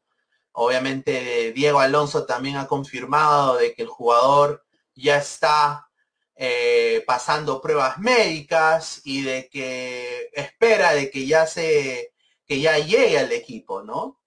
Obviamente 0.53 1.53
Diego 1.53 1.81
Alonso 1.81 2.27
también 2.27 2.57
ha 2.57 2.67
confirmado 2.67 3.57
de 3.57 3.75
que 3.75 3.83
el 3.83 3.89
jugador 3.89 4.65
ya 4.95 5.19
está 5.19 5.89
eh, 6.37 7.03
pasando 7.07 7.61
pruebas 7.61 7.99
médicas 7.99 9.01
y 9.05 9.23
de 9.23 9.49
que 9.49 10.31
espera 10.33 10.93
de 10.93 11.11
que 11.11 11.27
ya 11.27 11.47
se 11.47 12.15
que 12.47 12.61
ya 12.61 12.79
llegue 12.79 13.19
al 13.19 13.33
equipo, 13.33 13.83
¿no? 13.83 14.21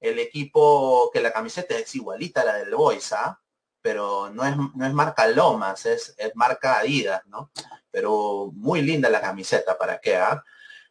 El 0.00 0.18
equipo 0.18 1.10
que 1.12 1.20
la 1.20 1.32
camiseta 1.32 1.78
es 1.78 1.94
igualita 1.94 2.42
a 2.42 2.44
la 2.44 2.54
del 2.54 2.74
Boys, 2.74 3.12
¿ah? 3.12 3.41
Pero 3.82 4.30
no 4.30 4.44
es, 4.44 4.56
no 4.56 4.86
es 4.86 4.92
marca 4.92 5.26
Lomas, 5.26 5.84
es, 5.86 6.14
es, 6.16 6.32
marca 6.34 6.78
Adidas, 6.78 7.22
¿no? 7.26 7.50
Pero 7.90 8.50
muy 8.54 8.80
linda 8.80 9.10
la 9.10 9.20
camiseta, 9.20 9.76
¿para 9.76 9.98
qué? 9.98 10.16
Ah? 10.16 10.42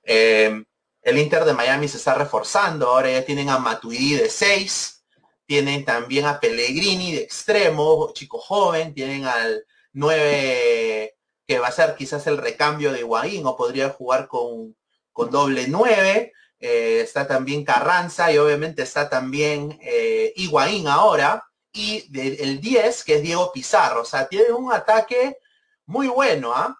Em, 0.03 0.65
el 1.01 1.17
Inter 1.17 1.45
de 1.45 1.53
Miami 1.53 1.87
se 1.87 1.97
está 1.97 2.13
reforzando, 2.13 2.89
ahora 2.89 3.11
ya 3.11 3.25
tienen 3.25 3.49
a 3.49 3.57
Matuidi 3.57 4.15
de 4.15 4.29
6, 4.29 5.03
tienen 5.45 5.85
también 5.85 6.25
a 6.25 6.39
Pellegrini 6.39 7.13
de 7.13 7.21
extremo, 7.21 8.11
chico 8.13 8.37
joven, 8.37 8.93
tienen 8.93 9.25
al 9.25 9.65
9 9.93 11.15
que 11.51 11.59
va 11.59 11.67
a 11.67 11.71
ser 11.71 11.95
quizás 11.95 12.27
el 12.27 12.37
recambio 12.37 12.93
de 12.93 12.99
Higuaín 12.99 13.45
o 13.45 13.57
podría 13.57 13.89
jugar 13.89 14.29
con, 14.29 14.77
con 15.11 15.29
doble 15.29 15.65
9. 15.67 16.31
Eh, 16.61 17.01
está 17.01 17.27
también 17.27 17.65
Carranza 17.65 18.31
y 18.31 18.37
obviamente 18.37 18.83
está 18.83 19.09
también 19.09 19.77
eh, 19.81 20.33
ahora, 20.87 21.43
y 21.73 22.05
el 22.19 22.59
10, 22.59 23.03
que 23.03 23.15
es 23.15 23.21
Diego 23.21 23.51
Pizarro. 23.51 24.01
O 24.01 24.05
sea, 24.05 24.27
tiene 24.27 24.51
un 24.51 24.73
ataque 24.73 25.37
muy 25.85 26.07
bueno. 26.07 26.53
¿ah? 26.53 26.77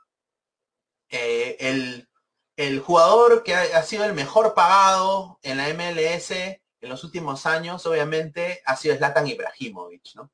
Eh, 1.10 1.58
el, 1.60 2.10
el, 2.56 2.80
jugador 2.80 3.44
que 3.44 3.56
ha, 3.56 3.84
sido 3.84 4.06
el 4.06 4.14
mejor 4.14 4.54
pagado 4.54 5.40
en 5.44 5.58
la 5.58 5.70
MLS 5.74 6.32
en 6.32 6.90
los 6.90 7.04
últimos 7.04 7.46
años, 7.46 7.86
obviamente, 7.86 8.62
ha 8.66 8.76
sido 8.76 8.96
Zlatan 8.96 9.28
Ibrahimovic, 9.28 10.16
¿no? 10.16 10.32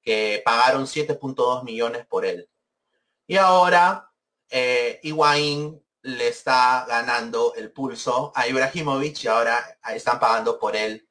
que 0.00 0.42
pagaron 0.44 0.86
7.2 0.86 1.64
millones 1.64 2.06
por 2.06 2.24
él. 2.24 2.48
Y 3.26 3.36
ahora, 3.36 4.10
eh, 4.48 5.00
le 6.04 6.28
está 6.28 6.84
ganando 6.88 7.54
el 7.54 7.70
pulso 7.72 8.32
a 8.34 8.48
Ibrahimovic 8.48 9.24
y 9.24 9.28
ahora 9.28 9.78
están 9.94 10.18
pagando 10.18 10.58
por 10.58 10.74
él 10.76 11.08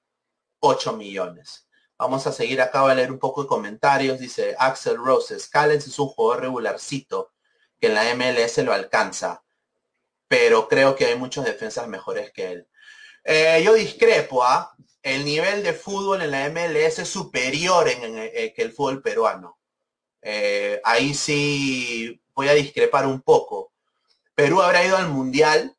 8 0.60 0.94
millones. 0.98 1.68
Vamos 2.02 2.26
a 2.26 2.32
seguir 2.32 2.60
acá, 2.60 2.82
voy 2.82 2.94
a 2.94 2.96
leer 2.96 3.12
un 3.12 3.20
poco 3.20 3.44
de 3.44 3.48
comentarios. 3.48 4.18
Dice 4.18 4.56
Axel 4.58 4.98
Roses, 4.98 5.48
Callens 5.48 5.86
es 5.86 6.00
un 6.00 6.08
jugador 6.08 6.42
regularcito 6.42 7.32
que 7.80 7.90
en 7.90 7.94
la 7.94 8.16
MLS 8.16 8.58
lo 8.64 8.74
alcanza, 8.74 9.44
pero 10.28 10.68
creo 10.68 10.96
que 10.96 11.06
hay 11.06 11.16
muchos 11.16 11.46
defensas 11.46 11.88
mejores 11.88 12.32
que 12.32 12.54
él. 12.54 12.68
Eh, 13.24 13.62
yo 13.64 13.76
discrepo, 13.76 14.44
¿ah? 14.44 14.76
El 15.04 15.24
nivel 15.26 15.62
de 15.62 15.74
fútbol 15.74 16.24
en 16.24 16.32
la 16.32 16.50
MLS 16.50 16.98
es 16.98 17.08
superior 17.08 17.88
en, 17.88 18.16
que 18.52 18.64
el 18.64 18.72
fútbol 18.72 19.04
peruano. 19.04 19.60
Eh, 20.24 20.82
ahí 20.84 21.14
sí 21.14 22.20
voy 22.34 22.48
a 22.48 22.56
discrepar 22.56 23.06
un 23.06 23.22
poco. 23.22 23.74
Perú 24.34 24.60
habrá 24.60 24.84
ido 24.84 24.98
al 24.98 25.10
Mundial, 25.10 25.78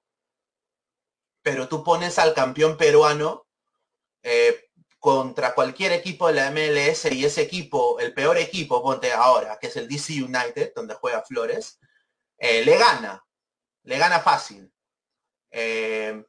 pero 1.42 1.66
tú 1.66 1.82
pones 1.82 2.20
al 2.20 2.32
campeón 2.32 2.76
peruano 2.76 3.44
eh, 4.22 4.68
contra 5.02 5.52
cualquier 5.52 5.90
equipo 5.90 6.28
de 6.28 6.34
la 6.34 6.52
MLS 6.52 7.06
y 7.06 7.24
ese 7.24 7.42
equipo, 7.42 7.98
el 7.98 8.14
peor 8.14 8.38
equipo, 8.38 8.80
ponte 8.80 9.12
ahora, 9.12 9.58
que 9.60 9.66
es 9.66 9.76
el 9.76 9.88
DC 9.88 10.22
United, 10.22 10.74
donde 10.76 10.94
juega 10.94 11.22
Flores, 11.22 11.80
eh, 12.38 12.64
le 12.64 12.78
gana, 12.78 13.20
le 13.82 13.98
gana 13.98 14.20
fácil. 14.20 14.72
Eh, 15.50 16.24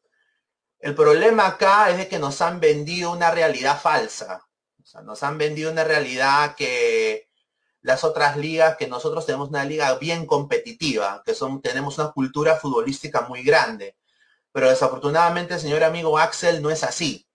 el 0.79 0.95
problema 0.95 1.45
acá 1.45 1.91
es 1.91 1.97
de 1.97 2.07
que 2.07 2.17
nos 2.17 2.41
han 2.41 2.59
vendido 2.59 3.11
una 3.11 3.29
realidad 3.29 3.79
falsa. 3.79 4.43
O 4.81 4.85
sea, 4.87 5.01
nos 5.01 5.21
han 5.21 5.37
vendido 5.37 5.71
una 5.71 5.83
realidad 5.83 6.55
que 6.55 7.29
las 7.81 8.03
otras 8.03 8.37
ligas, 8.37 8.75
que 8.75 8.87
nosotros 8.87 9.27
tenemos 9.27 9.49
una 9.49 9.65
liga 9.65 9.93
bien 9.99 10.25
competitiva, 10.25 11.21
que 11.23 11.35
son, 11.35 11.61
tenemos 11.61 11.99
una 11.99 12.11
cultura 12.11 12.55
futbolística 12.55 13.21
muy 13.21 13.43
grande. 13.43 13.95
Pero 14.51 14.67
desafortunadamente, 14.67 15.59
señor 15.59 15.83
amigo 15.83 16.17
Axel, 16.17 16.59
no 16.63 16.71
es 16.71 16.83
así. 16.83 17.27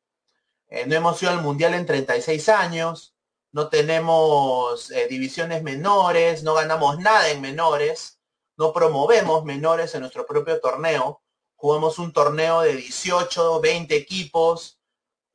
Eh, 0.69 0.87
no 0.87 0.95
hemos 0.95 1.23
ido 1.23 1.33
al 1.33 1.43
Mundial 1.43 1.75
en 1.75 1.87
36 1.87 2.49
años, 2.51 3.15
no 3.53 3.69
tenemos 3.71 4.91
eh, 4.91 5.07
divisiones 5.09 5.63
menores, 5.63 6.43
no 6.43 6.55
ganamos 6.55 6.99
nada 6.99 7.31
en 7.31 7.41
menores, 7.41 8.21
no 8.57 8.73
promovemos 8.73 9.45
menores 9.45 9.95
en 9.95 10.01
nuestro 10.03 10.27
propio 10.27 10.61
torneo. 10.61 11.23
Jugamos 11.57 11.99
un 11.99 12.13
torneo 12.13 12.61
de 12.61 12.77
18, 12.77 13.61
20 13.61 13.97
equipos, 13.97 14.79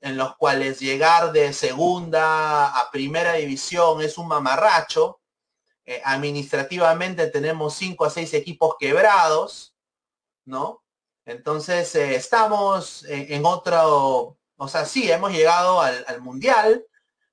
en 0.01 0.17
los 0.17 0.35
cuales 0.35 0.79
llegar 0.79 1.31
de 1.31 1.51
segunda 1.53 2.67
a 2.67 2.91
primera 2.91 3.33
división 3.33 4.01
es 4.01 4.17
un 4.17 4.27
mamarracho. 4.27 5.19
Eh, 5.85 6.01
administrativamente 6.05 7.27
tenemos 7.27 7.73
5 7.75 8.05
a 8.05 8.09
6 8.09 8.33
equipos 8.35 8.75
quebrados, 8.79 9.75
¿no? 10.45 10.83
Entonces 11.25 11.95
estamos 11.95 13.05
en 13.05 13.45
otro 13.45 14.37
o 14.57 14.67
sea, 14.67 14.85
sí, 14.85 15.11
hemos 15.11 15.31
llegado 15.31 15.81
al, 15.81 16.21
Mundial, 16.21 16.85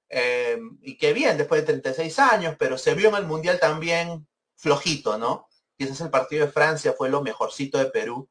eh, 0.08 0.58
y 0.82 0.96
qué 0.96 1.12
bien, 1.12 1.36
después 1.36 1.60
de 1.60 1.66
36 1.66 2.18
años, 2.18 2.56
pero 2.58 2.76
se 2.78 2.94
vio 2.94 3.08
en 3.10 3.16
el 3.16 3.26
Mundial 3.26 3.58
también 3.60 4.26
flojito, 4.56 5.18
¿no? 5.18 5.48
Quizás 5.76 6.00
el 6.00 6.10
partido 6.10 6.46
de 6.46 6.52
Francia 6.52 6.94
fue 6.96 7.08
lo 7.08 7.22
mejorcito 7.22 7.78
de 7.78 7.86
Perú. 7.86 8.28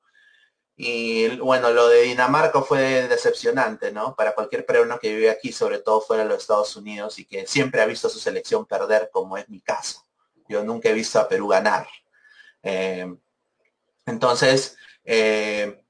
Y 0.75 1.27
bueno, 1.37 1.71
lo 1.71 1.89
de 1.89 2.03
Dinamarca 2.03 2.61
fue 2.61 3.07
decepcionante, 3.07 3.91
¿no? 3.91 4.15
Para 4.15 4.33
cualquier 4.33 4.65
peruano 4.65 4.99
que 4.99 5.13
vive 5.13 5.29
aquí, 5.29 5.51
sobre 5.51 5.79
todo 5.79 5.99
fuera 5.99 6.23
de 6.23 6.29
los 6.29 6.37
Estados 6.37 6.75
Unidos 6.75 7.19
y 7.19 7.25
que 7.25 7.47
siempre 7.47 7.81
ha 7.81 7.85
visto 7.85 8.07
a 8.07 8.11
su 8.11 8.19
selección 8.19 8.65
perder, 8.65 9.09
como 9.11 9.37
es 9.37 9.49
mi 9.49 9.59
caso. 9.61 10.05
Yo 10.47 10.63
nunca 10.63 10.89
he 10.89 10.93
visto 10.93 11.19
a 11.19 11.27
Perú 11.27 11.47
ganar. 11.47 11.87
Eh, 12.63 13.13
entonces, 14.05 14.77
eh, 15.03 15.83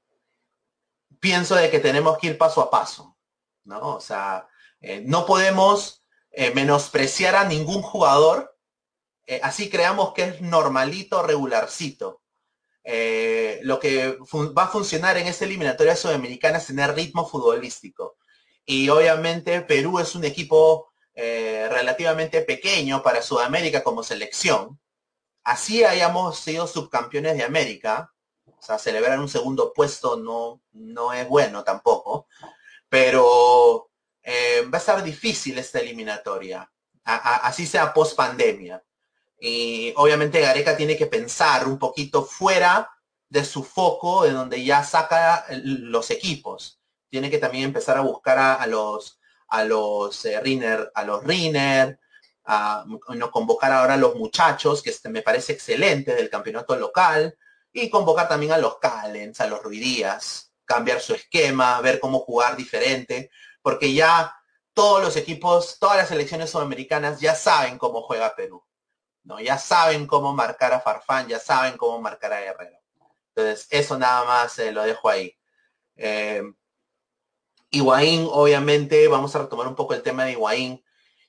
pienso 1.20 1.54
de 1.54 1.70
que 1.70 1.78
tenemos 1.78 2.18
que 2.18 2.28
ir 2.28 2.38
paso 2.38 2.62
a 2.62 2.70
paso, 2.70 3.16
¿no? 3.64 3.96
O 3.96 4.00
sea, 4.00 4.48
eh, 4.80 5.02
no 5.06 5.26
podemos 5.26 6.02
eh, 6.30 6.52
menospreciar 6.54 7.36
a 7.36 7.44
ningún 7.44 7.82
jugador, 7.82 8.56
eh, 9.26 9.40
así 9.42 9.68
creamos 9.68 10.14
que 10.14 10.24
es 10.24 10.40
normalito, 10.40 11.22
regularcito. 11.22 12.22
lo 13.62 13.78
que 13.78 14.16
va 14.56 14.64
a 14.64 14.68
funcionar 14.68 15.16
en 15.18 15.26
esta 15.26 15.44
eliminatoria 15.44 15.94
sudamericana 15.94 16.58
es 16.58 16.66
tener 16.66 16.94
ritmo 16.94 17.28
futbolístico. 17.28 18.16
Y 18.64 18.88
obviamente 18.88 19.60
Perú 19.62 19.98
es 20.00 20.14
un 20.14 20.24
equipo 20.24 20.92
relativamente 21.14 22.40
pequeño 22.42 23.02
para 23.02 23.22
Sudamérica 23.22 23.84
como 23.84 24.02
selección. 24.02 24.80
Así 25.44 25.84
hayamos 25.84 26.38
sido 26.38 26.66
subcampeones 26.66 27.36
de 27.36 27.44
América, 27.44 28.12
o 28.60 28.62
sea, 28.62 28.78
celebrar 28.78 29.18
un 29.18 29.28
segundo 29.28 29.72
puesto 29.72 30.16
no, 30.16 30.60
no 30.72 31.12
es 31.12 31.26
bueno 31.26 31.64
tampoco. 31.64 32.26
Pero 32.88 33.90
eh, 34.22 34.62
va 34.72 34.78
a 34.78 34.80
estar 34.80 35.02
difícil 35.02 35.58
esta 35.58 35.80
eliminatoria. 35.80 36.70
así 37.04 37.66
sea 37.66 37.92
post 37.94 38.16
pandemia. 38.16 38.82
Y 39.40 39.94
obviamente 39.96 40.40
Gareca 40.40 40.76
tiene 40.76 40.96
que 40.96 41.06
pensar 41.06 41.66
un 41.66 41.78
poquito 41.78 42.24
fuera 42.24 42.90
de 43.28 43.44
su 43.44 43.64
foco, 43.64 44.24
de 44.24 44.32
donde 44.32 44.62
ya 44.62 44.84
saca 44.84 45.46
los 45.62 46.10
equipos. 46.10 46.80
Tiene 47.08 47.30
que 47.30 47.38
también 47.38 47.64
empezar 47.64 47.96
a 47.96 48.02
buscar 48.02 48.38
a, 48.38 48.66
los 48.66 49.18
a 49.48 49.64
los 49.64 50.24
eh, 50.26 50.36
a 50.94 51.04
los 51.04 51.24
Riner, 51.24 51.98
a, 52.44 52.84
no 53.08 53.30
convocar 53.30 53.72
ahora 53.72 53.94
a 53.94 53.96
los 53.96 54.16
muchachos, 54.16 54.82
que 54.82 54.90
este 54.90 55.08
me 55.08 55.22
parece 55.22 55.52
excelente 55.52 56.14
del 56.14 56.28
campeonato 56.28 56.76
local, 56.76 57.36
y 57.72 57.90
convocar 57.90 58.28
también 58.28 58.52
a 58.52 58.58
los 58.58 58.78
Callens, 58.78 59.40
a 59.40 59.46
los 59.46 59.62
Ruidías, 59.62 60.52
cambiar 60.64 61.00
su 61.00 61.14
esquema, 61.14 61.80
ver 61.80 62.00
cómo 62.00 62.20
jugar 62.20 62.56
diferente, 62.56 63.30
porque 63.62 63.92
ya 63.92 64.34
todos 64.72 65.02
los 65.02 65.16
equipos, 65.16 65.78
todas 65.78 65.96
las 65.96 66.08
selecciones 66.08 66.50
sudamericanas 66.50 67.20
ya 67.20 67.34
saben 67.34 67.78
cómo 67.78 68.02
juega 68.02 68.34
Perú, 68.34 68.64
¿no? 69.24 69.40
Ya 69.40 69.58
saben 69.58 70.06
cómo 70.06 70.32
marcar 70.32 70.72
a 70.72 70.80
Farfán, 70.80 71.28
ya 71.28 71.38
saben 71.38 71.76
cómo 71.76 72.00
marcar 72.00 72.32
a 72.32 72.40
Guerrero. 72.40 72.78
Entonces, 73.34 73.66
eso 73.70 73.98
nada 73.98 74.24
más 74.24 74.58
eh, 74.58 74.72
lo 74.72 74.82
dejo 74.82 75.08
ahí. 75.08 75.36
Eh, 75.96 76.42
obviamente, 77.72 79.08
vamos 79.08 79.34
a 79.34 79.40
retomar 79.40 79.66
un 79.68 79.74
poco 79.74 79.94
el 79.94 80.02
tema 80.02 80.24
de 80.24 80.32
Higuaín. 80.32 80.84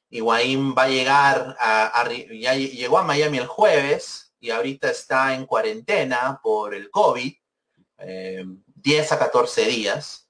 Higuaín 0.10 0.76
va 0.78 0.84
a 0.84 0.90
llegar 0.90 1.56
a, 1.60 2.10
ya 2.32 2.54
llegó 2.56 2.98
a 2.98 3.04
Miami 3.04 3.38
el 3.38 3.48
jueves, 3.48 4.31
y 4.42 4.50
ahorita 4.50 4.90
está 4.90 5.36
en 5.36 5.46
cuarentena 5.46 6.40
por 6.44 6.74
el 6.74 6.90
COVID, 6.90 7.34
10 7.98 8.00
eh, 8.00 9.08
a 9.12 9.20
14 9.20 9.66
días. 9.66 10.28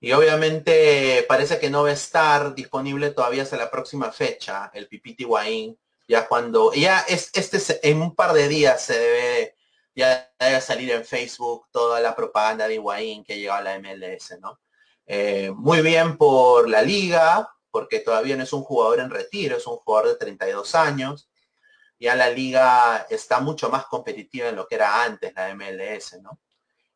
Y 0.00 0.12
obviamente 0.12 1.24
parece 1.28 1.58
que 1.58 1.70
no 1.70 1.84
va 1.84 1.90
a 1.90 1.92
estar 1.92 2.54
disponible 2.54 3.10
todavía 3.10 3.44
hasta 3.44 3.56
la 3.56 3.70
próxima 3.70 4.12
fecha, 4.12 4.70
el 4.74 4.88
Pipiti 4.88 5.24
Guaín, 5.24 5.78
ya 6.06 6.26
cuando, 6.26 6.72
ya 6.74 7.00
es, 7.00 7.30
este 7.34 7.88
en 7.88 8.02
un 8.02 8.14
par 8.14 8.32
de 8.32 8.48
días 8.48 8.82
se 8.82 8.98
debe 8.98 9.54
ya 9.94 10.32
debe 10.38 10.60
salir 10.60 10.92
en 10.92 11.04
Facebook 11.04 11.66
toda 11.72 12.00
la 12.00 12.14
propaganda 12.14 12.68
de 12.68 12.74
Higuaín 12.74 13.24
que 13.24 13.36
llega 13.36 13.56
a 13.56 13.62
la 13.62 13.78
MLS, 13.80 14.38
¿no? 14.40 14.60
Eh, 15.06 15.50
muy 15.54 15.82
bien 15.82 16.16
por 16.16 16.68
la 16.68 16.82
liga, 16.82 17.50
porque 17.70 17.98
todavía 17.98 18.36
no 18.36 18.44
es 18.44 18.52
un 18.52 18.62
jugador 18.62 19.00
en 19.00 19.10
retiro, 19.10 19.56
es 19.56 19.66
un 19.66 19.76
jugador 19.78 20.10
de 20.10 20.16
32 20.16 20.74
años 20.76 21.28
ya 21.98 22.14
la 22.14 22.30
liga 22.30 23.06
está 23.10 23.40
mucho 23.40 23.70
más 23.70 23.86
competitiva 23.86 24.48
en 24.48 24.56
lo 24.56 24.66
que 24.66 24.76
era 24.76 25.02
antes 25.04 25.34
la 25.34 25.54
MLS, 25.54 26.20
¿no? 26.22 26.40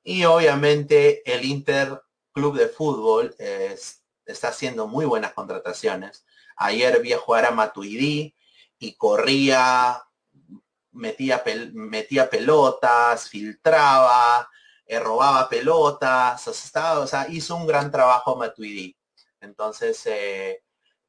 Y 0.03 0.25
obviamente 0.25 1.23
el 1.31 1.45
Inter 1.45 2.01
Club 2.33 2.57
de 2.57 2.69
Fútbol 2.69 3.35
está 3.39 4.49
haciendo 4.49 4.87
muy 4.87 5.05
buenas 5.05 5.33
contrataciones. 5.33 6.25
Ayer 6.57 7.01
vi 7.01 7.13
a 7.13 7.19
jugar 7.19 7.47
a 7.47 7.51
Matuidi 7.51 8.35
y 8.79 8.95
corría, 8.95 10.03
metía, 10.93 11.43
pelotas, 12.31 13.29
filtraba, 13.29 14.49
eh, 14.87 14.99
robaba 14.99 15.49
pelotas, 15.49 16.49
o 16.49 17.07
sea, 17.07 17.27
hizo 17.29 17.57
un 17.57 17.67
gran 17.67 17.91
trabajo 17.91 18.37
Matuidi. 18.37 18.97
Entonces, 19.41 20.05
eh, 20.07 20.63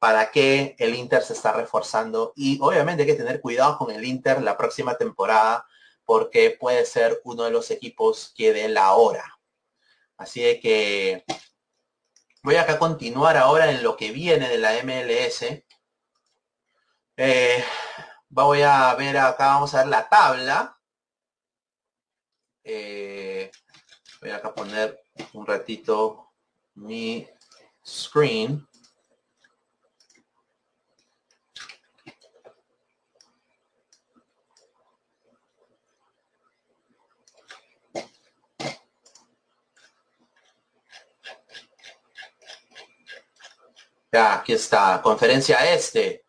para 0.04 0.30
qué 0.30 0.76
el 0.78 0.94
Inter 0.94 1.22
se 1.22 1.32
está 1.32 1.52
reforzando 1.52 2.34
y 2.36 2.58
obviamente 2.60 3.04
hay 3.04 3.06
que 3.06 3.14
tener 3.14 3.40
cuidado 3.40 3.78
con 3.78 3.90
el 3.90 4.04
Inter 4.04 4.42
la 4.42 4.54
próxima 4.54 4.98
temporada 4.98 5.66
porque 6.04 6.50
puede 6.50 6.84
ser 6.84 7.22
uno 7.24 7.44
de 7.44 7.50
los 7.50 7.70
equipos 7.70 8.34
que 8.36 8.52
dé 8.52 8.68
la 8.68 8.92
hora. 8.92 9.40
Así 10.18 10.42
de 10.42 10.60
que 10.60 11.24
voy 12.42 12.56
acá 12.56 12.74
a 12.74 12.78
continuar 12.78 13.38
ahora 13.38 13.70
en 13.70 13.82
lo 13.82 13.96
que 13.96 14.12
viene 14.12 14.50
de 14.50 14.58
la 14.58 14.74
MLS. 14.82 15.64
Eh, 17.16 17.64
voy 18.28 18.60
a 18.60 18.94
ver 18.96 19.16
acá, 19.16 19.46
vamos 19.54 19.74
a 19.74 19.78
ver 19.78 19.86
la 19.86 20.06
tabla. 20.06 20.78
Eh, 22.62 23.50
voy 24.20 24.30
acá 24.32 24.48
a 24.48 24.54
poner 24.54 25.02
un 25.32 25.46
ratito 25.46 26.34
mi 26.74 27.26
screen. 27.82 28.68
Ya, 44.14 44.34
aquí 44.34 44.52
está, 44.52 45.02
conferencia 45.02 45.74
este. 45.74 46.24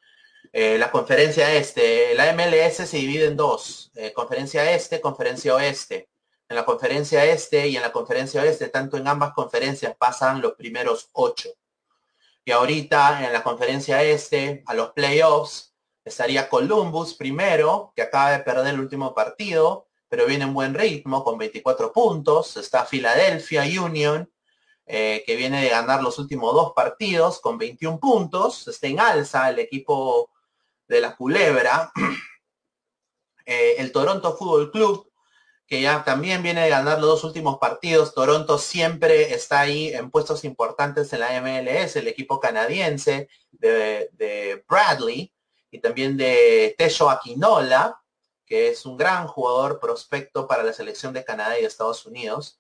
Eh, 0.52 0.76
la 0.80 0.90
conferencia 0.90 1.54
este, 1.54 2.16
la 2.16 2.34
MLS 2.34 2.78
se 2.90 2.98
divide 2.98 3.26
en 3.26 3.38
dos, 3.38 3.92
eh, 3.94 4.12
conferencia 4.12 4.72
este, 4.72 5.00
conferencia 5.00 5.54
oeste. 5.54 6.10
En 6.50 6.56
la 6.56 6.66
conferencia 6.66 7.24
este 7.26 7.68
y 7.68 7.76
en 7.76 7.84
la 7.84 7.92
conferencia 7.92 8.42
oeste, 8.42 8.70
tanto 8.70 8.98
en 8.98 9.08
ambas 9.08 9.34
conferencias 9.34 9.96
pasan 9.98 10.42
los 10.42 10.54
primeros 10.54 11.10
ocho. 11.14 11.50
Y 12.44 12.50
ahorita 12.50 13.24
en 13.24 13.32
la 13.32 13.44
conferencia 13.44 14.02
este, 14.02 14.64
a 14.66 14.74
los 14.74 14.90
playoffs, 14.94 15.76
estaría 16.04 16.50
Columbus 16.50 17.14
primero, 17.14 17.94
que 17.96 18.02
acaba 18.02 18.32
de 18.32 18.40
perder 18.40 18.74
el 18.74 18.80
último 18.80 19.14
partido, 19.14 19.90
pero 20.10 20.26
viene 20.26 20.46
en 20.46 20.56
buen 20.56 20.74
ritmo 20.74 21.24
con 21.24 21.38
24 21.38 21.94
puntos. 21.94 22.58
Está 22.58 22.84
Philadelphia 22.84 23.62
Union, 23.80 24.28
eh, 24.88 25.24
que 25.26 25.36
viene 25.36 25.64
de 25.64 25.70
ganar 25.70 26.04
los 26.04 26.20
últimos 26.20 26.54
dos 26.54 26.74
partidos 26.76 27.40
con 27.42 27.58
21 27.58 28.00
puntos. 28.00 28.68
Está 28.68 28.88
en 28.88 29.00
alza 29.00 29.50
el 29.50 29.60
equipo 29.60 30.30
de 30.88 31.02
la 31.02 31.16
Culebra. 31.16 31.92
Eh, 33.48 33.76
el 33.78 33.92
Toronto 33.92 34.36
Fútbol 34.36 34.72
Club, 34.72 35.12
que 35.68 35.80
ya 35.80 36.04
también 36.04 36.42
viene 36.42 36.64
de 36.64 36.70
ganar 36.70 36.98
los 37.00 37.10
dos 37.10 37.24
últimos 37.26 37.60
partidos. 37.60 38.16
Toronto 38.16 38.58
siempre 38.58 39.36
está 39.36 39.60
ahí 39.60 39.90
en 39.90 40.10
puestos 40.10 40.44
importantes 40.44 41.14
en 41.14 41.20
la 41.20 41.40
MLS, 41.42 41.96
el 41.96 42.08
equipo 42.08 42.40
canadiense 42.40 43.30
de, 43.52 44.64
Bradley 44.68 45.32
y 45.70 45.80
también 45.80 46.18
de 46.18 46.74
Tesho 46.76 47.08
Aquinola, 47.08 48.02
que 48.48 48.70
es 48.70 48.84
un 48.84 48.98
gran 48.98 49.28
jugador 49.28 49.80
prospecto 49.80 50.48
para 50.48 50.64
la 50.64 50.74
selección 50.74 51.14
de 51.14 51.24
Canadá 51.24 51.56
y 51.60 51.62
de 51.62 51.68
Estados 51.68 52.04
Unidos. 52.08 52.60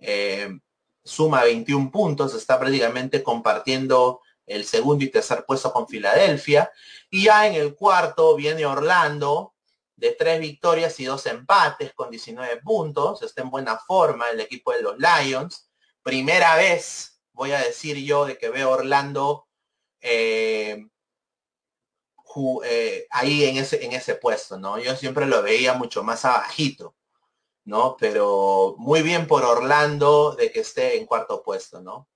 Eh, 0.00 0.58
suma 1.04 1.44
21 1.44 1.90
puntos, 1.90 2.34
está 2.34 2.58
prácticamente 2.58 3.22
compartiendo 3.22 4.22
el 4.46 4.64
segundo 4.64 5.04
y 5.04 5.10
tercer 5.10 5.44
puesto 5.46 5.72
con 5.72 5.88
Filadelfia. 5.88 6.70
Y 7.10 7.24
ya 7.24 7.46
en 7.46 7.54
el 7.54 7.74
cuarto 7.74 8.34
viene 8.36 8.66
Orlando 8.66 9.54
de 9.96 10.12
tres 10.12 10.40
victorias 10.40 10.98
y 11.00 11.04
dos 11.04 11.26
empates 11.26 11.92
con 11.94 12.10
19 12.10 12.60
puntos. 12.62 13.22
Está 13.22 13.42
en 13.42 13.50
buena 13.50 13.78
forma 13.78 14.28
el 14.30 14.40
equipo 14.40 14.72
de 14.72 14.82
los 14.82 14.96
Lions. 14.98 15.70
Primera 16.02 16.56
vez, 16.56 17.20
voy 17.32 17.52
a 17.52 17.60
decir 17.60 17.96
yo, 17.98 18.26
de 18.26 18.36
que 18.36 18.50
veo 18.50 18.70
Orlando 18.70 19.46
eh, 20.00 20.86
eh, 22.64 23.06
ahí 23.10 23.44
en 23.44 23.58
ese, 23.58 23.84
en 23.84 23.92
ese 23.92 24.16
puesto, 24.16 24.58
¿no? 24.58 24.78
Yo 24.78 24.96
siempre 24.96 25.26
lo 25.26 25.42
veía 25.42 25.74
mucho 25.74 26.02
más 26.02 26.24
abajito. 26.24 26.94
¿No? 27.64 27.96
Pero 27.98 28.74
muy 28.78 29.02
bien 29.02 29.26
por 29.26 29.44
Orlando 29.44 30.32
de 30.32 30.52
que 30.52 30.60
esté 30.60 30.98
en 30.98 31.06
cuarto 31.06 31.42
puesto, 31.42 31.80
¿no? 31.80 32.08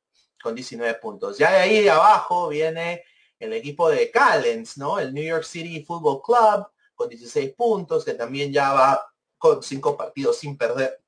Con 0.42 0.54
19 0.54 0.94
puntos. 0.94 1.38
Ya 1.38 1.50
de 1.50 1.58
ahí 1.58 1.82
de 1.82 1.90
abajo 1.90 2.48
viene 2.48 3.04
el 3.38 3.52
equipo 3.52 3.88
de 3.88 4.10
Callens, 4.10 4.76
¿no? 4.78 4.98
El 4.98 5.14
New 5.14 5.24
York 5.24 5.44
City 5.44 5.84
Football 5.84 6.22
Club 6.22 6.68
con 6.94 7.08
16 7.08 7.54
puntos, 7.54 8.04
que 8.04 8.14
también 8.14 8.52
ya 8.52 8.72
va 8.72 9.12
con 9.38 9.62
cinco 9.62 9.96
partidos 9.96 10.38
sin 10.38 10.58
perder. 10.58 11.00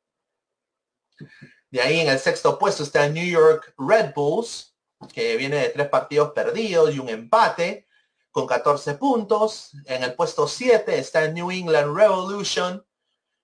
De 1.71 1.81
ahí 1.81 2.01
en 2.01 2.09
el 2.09 2.19
sexto 2.19 2.59
puesto 2.59 2.83
está 2.83 3.07
el 3.07 3.15
New 3.15 3.27
York 3.27 3.75
Red 3.77 4.13
Bulls, 4.15 4.75
que 5.13 5.37
viene 5.37 5.57
de 5.57 5.69
tres 5.71 5.89
partidos 5.89 6.33
perdidos 6.33 6.95
y 6.95 6.99
un 6.99 7.09
empate 7.09 7.89
con 8.31 8.47
14 8.47 8.95
puntos. 8.95 9.73
En 9.87 10.03
el 10.03 10.15
puesto 10.15 10.47
7 10.47 10.99
está 10.99 11.25
el 11.25 11.35
New 11.35 11.51
England 11.51 11.97
Revolution 11.97 12.85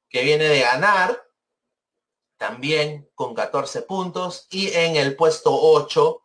que 0.08 0.22
viene 0.22 0.44
de 0.44 0.60
ganar, 0.60 1.26
también 2.36 3.10
con 3.14 3.34
14 3.34 3.82
puntos. 3.82 4.46
Y 4.50 4.72
en 4.72 4.96
el 4.96 5.16
puesto 5.16 5.50
8 5.52 6.22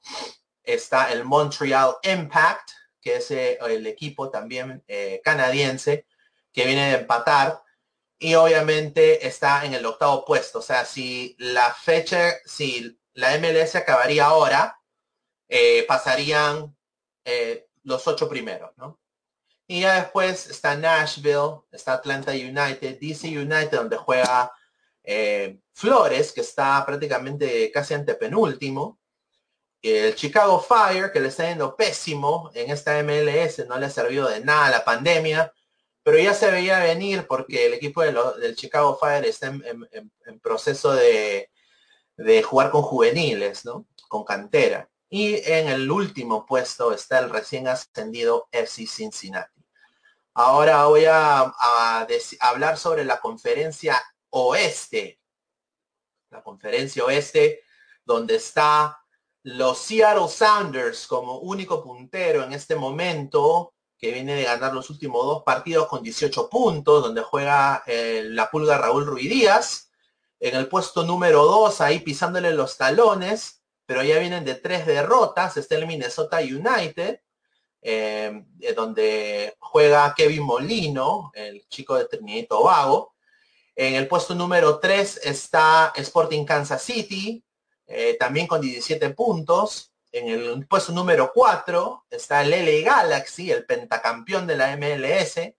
está 0.64 1.12
el 1.12 1.24
Montreal 1.24 1.96
Impact, 2.04 2.72
que 3.00 3.18
es 3.18 3.32
eh, 3.32 3.58
el 3.62 3.88
equipo 3.88 4.30
también 4.30 4.84
eh, 4.88 5.22
canadiense, 5.24 6.06
que 6.52 6.66
viene 6.66 6.92
de 6.92 7.00
empatar. 7.00 7.62
Y 8.20 8.36
obviamente 8.36 9.26
está 9.26 9.66
en 9.66 9.74
el 9.74 9.86
octavo 9.86 10.24
puesto. 10.26 10.60
O 10.60 10.62
sea, 10.62 10.86
si 10.86 11.36
la 11.40 11.74
fecha, 11.74 12.36
si 12.46 13.00
la 13.14 13.38
MLS 13.40 13.76
acabaría 13.76 14.26
ahora, 14.26 14.80
eh, 15.50 15.86
pasarían 15.88 16.76
los 17.84 18.08
ocho 18.08 18.28
primeros, 18.30 18.72
¿no? 18.78 19.01
Y 19.72 19.80
ya 19.84 20.02
después 20.02 20.48
está 20.48 20.76
Nashville, 20.76 21.62
está 21.72 21.94
Atlanta 21.94 22.34
United, 22.34 23.00
DC 23.00 23.30
United, 23.30 23.72
donde 23.72 23.96
juega 23.96 24.52
eh, 25.02 25.62
Flores, 25.72 26.34
que 26.34 26.42
está 26.42 26.86
prácticamente 26.86 27.72
casi 27.72 27.94
antepenúltimo. 27.94 29.00
El 29.82 30.14
Chicago 30.16 30.60
Fire, 30.60 31.10
que 31.14 31.22
le 31.22 31.30
está 31.30 31.48
yendo 31.48 31.74
pésimo 31.74 32.52
en 32.54 32.70
esta 32.70 33.02
MLS, 33.02 33.66
no 33.66 33.80
le 33.80 33.86
ha 33.86 33.90
servido 33.90 34.28
de 34.28 34.42
nada 34.42 34.72
la 34.72 34.84
pandemia, 34.84 35.54
pero 36.04 36.20
ya 36.20 36.34
se 36.34 36.52
veía 36.52 36.80
venir 36.80 37.26
porque 37.26 37.68
el 37.68 37.76
equipo 37.76 38.02
del 38.02 38.58
Chicago 38.58 38.98
Fire 39.00 39.24
está 39.24 39.48
en, 39.48 40.40
proceso 40.42 40.92
de, 40.92 41.50
de, 42.18 42.44
jugar 42.44 42.72
con 42.72 42.82
juveniles, 42.82 43.64
¿no? 43.64 43.88
Con 44.10 44.26
cantera. 44.26 44.90
Y 45.08 45.36
en 45.50 45.70
el 45.70 45.90
último 45.90 46.46
puesto 46.46 46.92
está 46.92 47.20
el 47.20 47.30
recién 47.30 47.70
ascendido 47.70 48.50
FC 48.52 48.86
Cincinnati. 48.86 49.61
Ahora 50.34 50.86
voy 50.86 51.06
a, 51.06 51.54
hablar 52.40 52.78
sobre 52.78 53.04
la 53.04 53.20
conferencia 53.20 54.02
oeste. 54.30 55.20
La 56.30 56.42
conferencia 56.42 57.04
oeste, 57.04 57.64
donde 58.06 58.36
está 58.36 58.98
los 59.44 59.78
Seattle 59.80 60.30
Sounders 60.30 61.08
como 61.08 61.40
único 61.40 61.84
puntero 61.84 62.44
en 62.44 62.54
este 62.54 62.76
momento, 62.76 63.74
que 63.98 64.12
viene 64.12 64.36
de 64.36 64.44
ganar 64.44 64.74
los 64.74 64.90
últimos 64.90 65.26
dos 65.26 65.44
partidos 65.44 65.88
con 65.88 66.02
18 66.02 66.50
puntos, 66.50 67.04
donde 67.04 67.22
juega 67.22 67.84
eh, 67.86 68.24
la 68.26 68.50
pulga 68.50 68.78
Raúl 68.78 69.06
Ruidíaz. 69.06 69.92
En 70.40 70.56
el 70.56 70.68
puesto 70.70 71.04
número 71.04 71.44
2, 71.46 71.82
ahí 71.82 72.00
pisándole 72.00 72.52
los 72.54 72.78
talones, 72.78 73.62
pero 73.86 74.02
ya 74.02 74.18
vienen 74.18 74.46
de 74.46 74.56
tres 74.56 74.88
derrotas, 74.88 75.58
está 75.58 75.76
el 75.76 75.86
Minnesota 75.86 76.40
United. 76.40 77.20
Em, 77.84 78.46
donde 78.76 79.56
juega 79.60 80.14
Kevin 80.16 80.44
Molino, 80.44 81.32
el 81.34 81.68
chico 81.68 81.96
de 81.96 82.06
Trinidad 82.06 82.38
y 82.38 82.48
Tobago. 82.48 83.16
En 83.76 83.96
el 83.96 84.08
puesto 84.08 84.36
número 84.36 84.80
3 84.80 85.22
está 85.24 85.92
Sporting 85.96 86.46
Kansas 86.46 86.84
City, 86.84 87.44
eh, 87.88 88.18
también 88.20 88.46
con 88.46 88.62
17 88.62 89.10
puntos. 89.12 89.92
En 90.12 90.28
el 90.28 90.68
puesto 90.68 90.92
número 90.92 91.32
4 91.34 92.06
está 92.12 92.44
el 92.44 92.52
LA 92.52 92.86
Galaxy, 92.86 93.50
el 93.52 93.66
pentacampeón 93.66 94.46
de 94.46 94.58
la 94.58 94.78
MLS, 94.78 95.56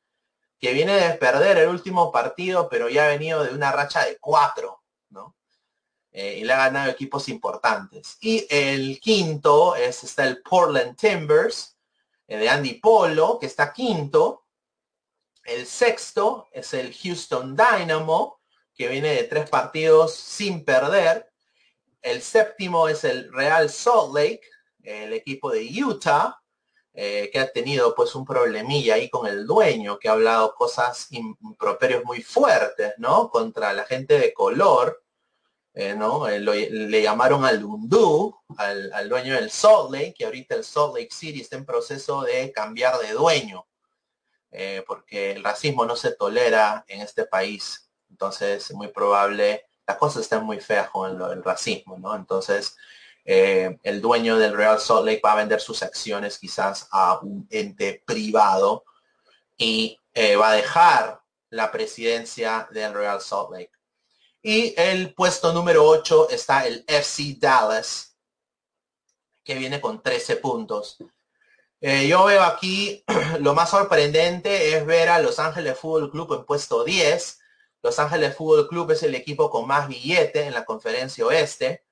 que 0.61 0.73
viene 0.73 0.95
de 0.95 1.15
perder 1.15 1.59
el 1.59 1.71
último 1.71 2.13
partido, 2.13 2.69
pero 2.69 2.89
ya 2.89 3.07
ha 3.07 3.09
venido 3.09 3.43
de 3.43 3.53
una 3.53 3.73
racha 3.73 4.05
de 4.05 4.19
4, 4.19 4.81
¿no? 5.11 5.35
Eh, 6.13 6.39
y 6.39 6.45
le 6.45 6.53
ha 6.53 6.59
ganado 6.59 6.91
equipos 6.91 7.29
importantes. 7.29 8.17
Y 8.21 8.47
el 8.49 9.01
quinto 9.01 9.75
es, 9.75 10.05
está 10.05 10.25
el 10.25 10.41
Portland 10.43 10.97
Timbers, 10.97 11.72
eh, 11.72 11.72
de 12.39 12.49
Andy 12.49 12.75
Polo, 12.75 13.39
que 13.39 13.47
está 13.47 13.73
quinto. 13.73 14.47
El 15.45 15.67
sexto 15.67 16.49
es 16.53 16.73
el 16.75 16.95
Houston 16.95 17.57
Dynamo, 17.57 18.41
que 18.75 18.89
viene 18.89 19.15
de 19.15 19.25
tres 19.25 19.51
partidos 19.51 20.15
sin 20.15 20.65
perder. 20.65 21.31
El 22.01 22.23
séptimo 22.23 22.89
es 22.89 23.05
el 23.05 23.33
Real 23.33 23.69
Salt 23.71 24.15
Lake, 24.15 24.43
el 24.83 25.13
equipo 25.13 25.51
de 25.51 25.69
Utah, 25.85 26.41
eh, 26.95 27.31
que 27.33 27.39
ha 27.39 27.51
tenido 27.51 27.95
pues 27.95 28.15
un 28.15 28.25
problemilla 28.25 28.95
ahí 28.95 29.09
con 29.09 29.27
el 29.27 29.47
dueño, 29.47 29.99
que 29.99 30.09
ha 30.09 30.13
hablado 30.13 30.55
cosas 30.55 31.07
improperios 31.11 32.05
muy 32.05 32.23
fuertes, 32.23 32.95
¿no? 32.99 33.31
Contra 33.31 33.73
la 33.73 33.85
gente 33.85 34.19
de 34.19 34.33
color. 34.35 35.02
Eh, 35.75 35.95
¿no? 35.95 36.29
Eh, 36.29 36.39
le 36.39 37.03
llamaron 37.03 37.45
al 37.47 37.65
Undú, 37.65 38.37
al, 38.59 39.09
dueño 39.09 39.35
del 39.35 39.51
Salt 39.51 39.91
Lake, 39.91 40.15
que 40.19 40.27
ahorita 40.27 40.55
el 40.55 40.65
Salt 40.65 40.95
Lake 40.95 41.09
City 41.11 41.41
está 41.41 41.57
en 41.57 41.65
proceso 41.65 42.23
de 42.23 42.53
cambiar 42.53 42.99
de 42.99 43.13
dueño, 43.13 43.67
eh, 44.51 44.85
porque 44.87 45.33
el 45.33 45.43
racismo 45.43 45.87
no 45.87 45.97
se 45.97 46.13
tolera 46.13 46.85
en 46.89 47.01
este 47.01 47.25
país. 47.25 47.89
Entonces, 48.11 48.71
es 48.71 48.77
muy 48.77 48.89
probable, 48.89 49.65
las 49.87 49.97
cosas 49.97 50.23
están 50.23 50.45
muy 50.45 50.61
feas 50.61 50.91
con 50.91 51.11
el, 51.11 51.43
racismo, 51.43 51.99
¿no? 51.99 52.15
Entonces, 52.15 52.77
el 53.25 54.01
dueño 54.03 54.37
del 54.37 54.55
Real 54.55 54.79
Salt 54.79 55.07
Lake 55.07 55.23
va 55.25 55.33
a 55.33 55.37
vender 55.37 55.61
sus 55.61 55.83
acciones 55.83 56.39
quizás 56.39 56.89
a 56.91 57.19
un 57.21 57.47
ente 57.51 58.03
privado 58.05 58.85
y 59.57 59.99
va 60.39 60.51
a 60.51 60.55
dejar 60.55 61.21
la 61.51 61.71
presidencia 61.71 62.69
del 62.73 62.93
Real 62.93 63.21
Salt 63.21 63.51
Lake. 63.53 63.82
Y 64.45 64.75
el 64.77 65.15
puesto 65.15 65.53
número 65.53 65.87
8 65.87 66.31
está 66.31 66.67
el 66.67 66.85
FC 66.89 67.37
Dallas, 67.39 68.17
que 69.45 69.55
viene 69.55 69.81
con 69.81 70.03
13 70.03 70.37
puntos. 70.37 70.99
Eh, 71.81 72.09
yo 72.09 72.25
veo 72.25 72.43
aquí, 72.43 73.05
lo 73.39 73.55
más 73.55 73.71
sorprendente 73.71 74.77
es 74.77 74.85
ver 74.85 75.11
a 75.11 75.21
Los 75.21 75.39
Ángeles 75.39 75.79
Fútbol 75.79 76.11
Club 76.11 76.35
en 76.35 76.45
puesto 76.45 76.83
10. 76.83 77.39
Los 77.83 78.01
Ángeles 78.01 78.37
Fútbol 78.37 78.67
Club 78.69 78.91
es 78.91 79.05
el 79.05 79.15
equipo 79.15 79.49
con 79.49 79.67
más 79.69 79.87
billete 79.87 80.43
en 80.43 80.55
la 80.55 80.65
conferencia 80.65 81.25
oeste. 81.25 81.85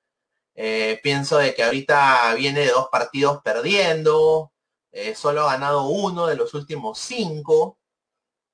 Eh, 0.53 0.99
pienso 1.01 1.37
de 1.37 1.55
que 1.55 1.63
ahorita 1.63 2.33
viene 2.35 2.61
de 2.61 2.71
dos 2.71 2.89
partidos 2.91 3.41
perdiendo, 3.41 4.51
eh, 4.91 5.15
solo 5.15 5.41
ha 5.47 5.53
ganado 5.53 5.85
uno 5.85 6.27
de 6.27 6.35
los 6.35 6.53
últimos 6.53 6.99
cinco. 6.99 7.77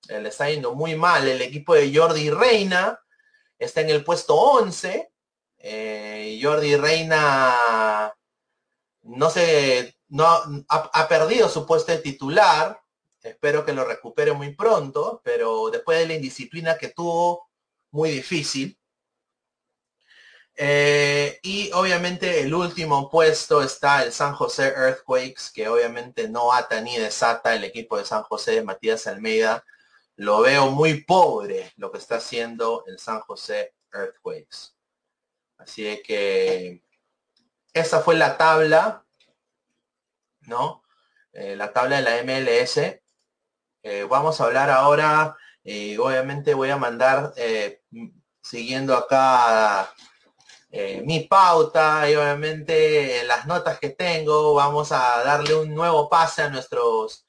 le 0.08 0.30
está 0.30 0.50
yendo 0.50 0.76
muy 0.76 0.96
mal. 0.96 1.28
El 1.28 1.42
equipo 1.42 1.74
de 1.74 1.94
Jordi 1.96 2.30
Reina 2.30 3.00
está 3.60 3.82
en 3.82 3.90
el 3.90 4.04
puesto 4.04 4.36
11. 4.36 5.12
Jordi 6.42 6.76
Reina 6.76 8.14
no 9.08 9.30
sé, 9.30 9.98
no 10.10 10.26
ha, 10.70 11.08
perdido 11.08 11.50
su 11.50 11.66
puesto 11.66 11.92
de 11.92 12.00
titular. 12.00 12.82
Espero 13.22 13.66
que 13.66 13.74
lo 13.74 13.86
recupere 13.86 14.34
muy 14.34 14.54
pronto, 14.54 15.22
pero 15.24 15.70
después 15.70 16.00
de 16.00 16.08
la 16.08 16.14
indisciplina 16.16 16.78
que 16.78 16.90
tuvo, 16.90 17.48
muy 17.92 18.12
difícil. 18.12 18.78
Eh, 20.60 21.40
y 21.44 21.72
obviamente 21.74 22.42
el 22.42 22.54
último 22.54 23.10
puesto 23.10 23.62
está 23.62 24.04
el 24.04 24.12
San 24.12 24.34
José 24.34 24.68
Earthquakes, 24.76 25.52
que 25.54 25.70
obviamente 25.70 26.28
no 26.28 26.52
ata 26.52 26.82
ni 26.82 26.98
desata 26.98 27.56
el 27.56 27.64
equipo 27.64 27.98
de 27.98 28.06
San 28.06 28.24
José 28.24 28.52
de 28.54 28.64
Matías 28.64 29.08
Almeida. 29.08 29.64
Lo 30.18 30.42
veo 30.42 30.72
muy 30.72 31.04
pobre 31.04 31.72
lo 31.78 31.92
que 31.92 32.00
está 32.00 32.16
haciendo 32.16 32.84
el 32.88 32.98
San 32.98 33.20
José 33.20 33.76
Earthquakes. 33.94 34.74
Así 35.60 36.02
que 36.04 36.84
esa 37.72 38.00
fue 38.00 38.16
la 38.16 38.36
tabla, 38.36 39.06
¿no? 40.42 40.84
Eh, 41.34 41.56
la 41.56 41.72
tabla 41.72 41.98
de 41.98 42.02
la 42.02 42.24
MLS. 42.24 43.00
Eh, 43.84 44.08
vamos 44.10 44.42
a 44.42 44.46
hablar 44.46 44.72
ahora, 44.72 45.38
y 45.64 45.96
obviamente 45.98 46.56
voy 46.56 46.72
a 46.72 46.78
mandar, 46.78 47.34
eh, 47.38 47.84
siguiendo 48.42 48.98
acá 48.98 49.94
mi 51.04 51.22
pauta 51.22 52.10
y 52.10 52.16
obviamente 52.16 53.24
las 53.26 53.46
notas 53.48 53.80
que 53.80 53.90
tengo, 53.90 54.54
vamos 54.56 54.92
a 54.92 55.24
darle 55.24 55.56
un 55.56 55.74
nuevo 55.74 56.10
pase 56.10 56.42
a 56.44 56.50
nuestros 56.50 57.27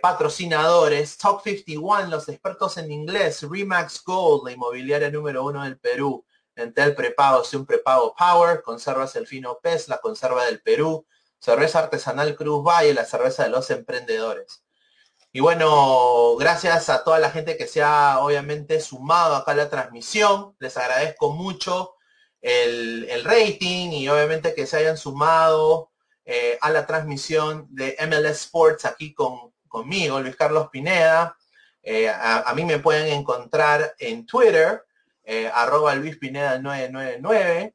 patrocinadores. 0.00 1.16
Top 1.18 1.42
51, 1.42 2.06
los 2.08 2.28
expertos 2.28 2.76
en 2.78 2.90
inglés, 2.90 3.42
Remax 3.42 4.02
Gold, 4.04 4.44
la 4.46 4.52
inmobiliaria 4.52 5.10
número 5.10 5.44
uno 5.44 5.64
del 5.64 5.78
Perú. 5.78 6.24
Entel 6.56 6.94
prepago, 6.94 7.42
un 7.54 7.66
prepago 7.66 8.14
Power, 8.14 8.62
conservas 8.62 9.16
el 9.16 9.26
fino 9.26 9.58
pez, 9.62 9.88
la 9.88 9.98
conserva 9.98 10.44
del 10.44 10.60
Perú, 10.60 11.06
cerveza 11.38 11.80
artesanal 11.80 12.36
Cruz 12.36 12.62
Valle, 12.64 12.94
la 12.94 13.04
cerveza 13.04 13.44
de 13.44 13.50
los 13.50 13.70
emprendedores. 13.70 14.62
Y 15.32 15.40
bueno, 15.40 16.36
gracias 16.36 16.88
a 16.88 17.04
toda 17.04 17.18
la 17.20 17.30
gente 17.30 17.56
que 17.56 17.66
se 17.66 17.82
ha 17.82 18.18
obviamente 18.18 18.80
sumado 18.80 19.36
acá 19.36 19.52
a 19.52 19.54
la 19.54 19.70
transmisión. 19.70 20.56
Les 20.58 20.76
agradezco 20.76 21.32
mucho 21.32 21.94
el, 22.40 23.06
rating 23.24 23.90
y 23.92 24.08
obviamente 24.08 24.54
que 24.54 24.66
se 24.66 24.78
hayan 24.78 24.96
sumado 24.96 25.90
eh, 26.24 26.58
a 26.60 26.70
la 26.70 26.86
transmisión 26.86 27.68
de 27.70 27.96
MLS 28.08 28.42
Sports 28.42 28.84
aquí 28.86 29.14
con, 29.14 29.49
conmigo, 29.70 30.20
Luis 30.20 30.36
Carlos 30.36 30.68
Pineda. 30.70 31.38
Eh, 31.82 32.10
a, 32.10 32.52
mí 32.54 32.64
me 32.64 32.78
pueden 32.78 33.06
encontrar 33.06 33.94
en 33.98 34.26
Twitter 34.26 34.84
eh, 35.24 35.50
arroba 35.52 35.94
Luis 35.94 36.18
Pineda 36.18 36.58
999. 36.58 37.74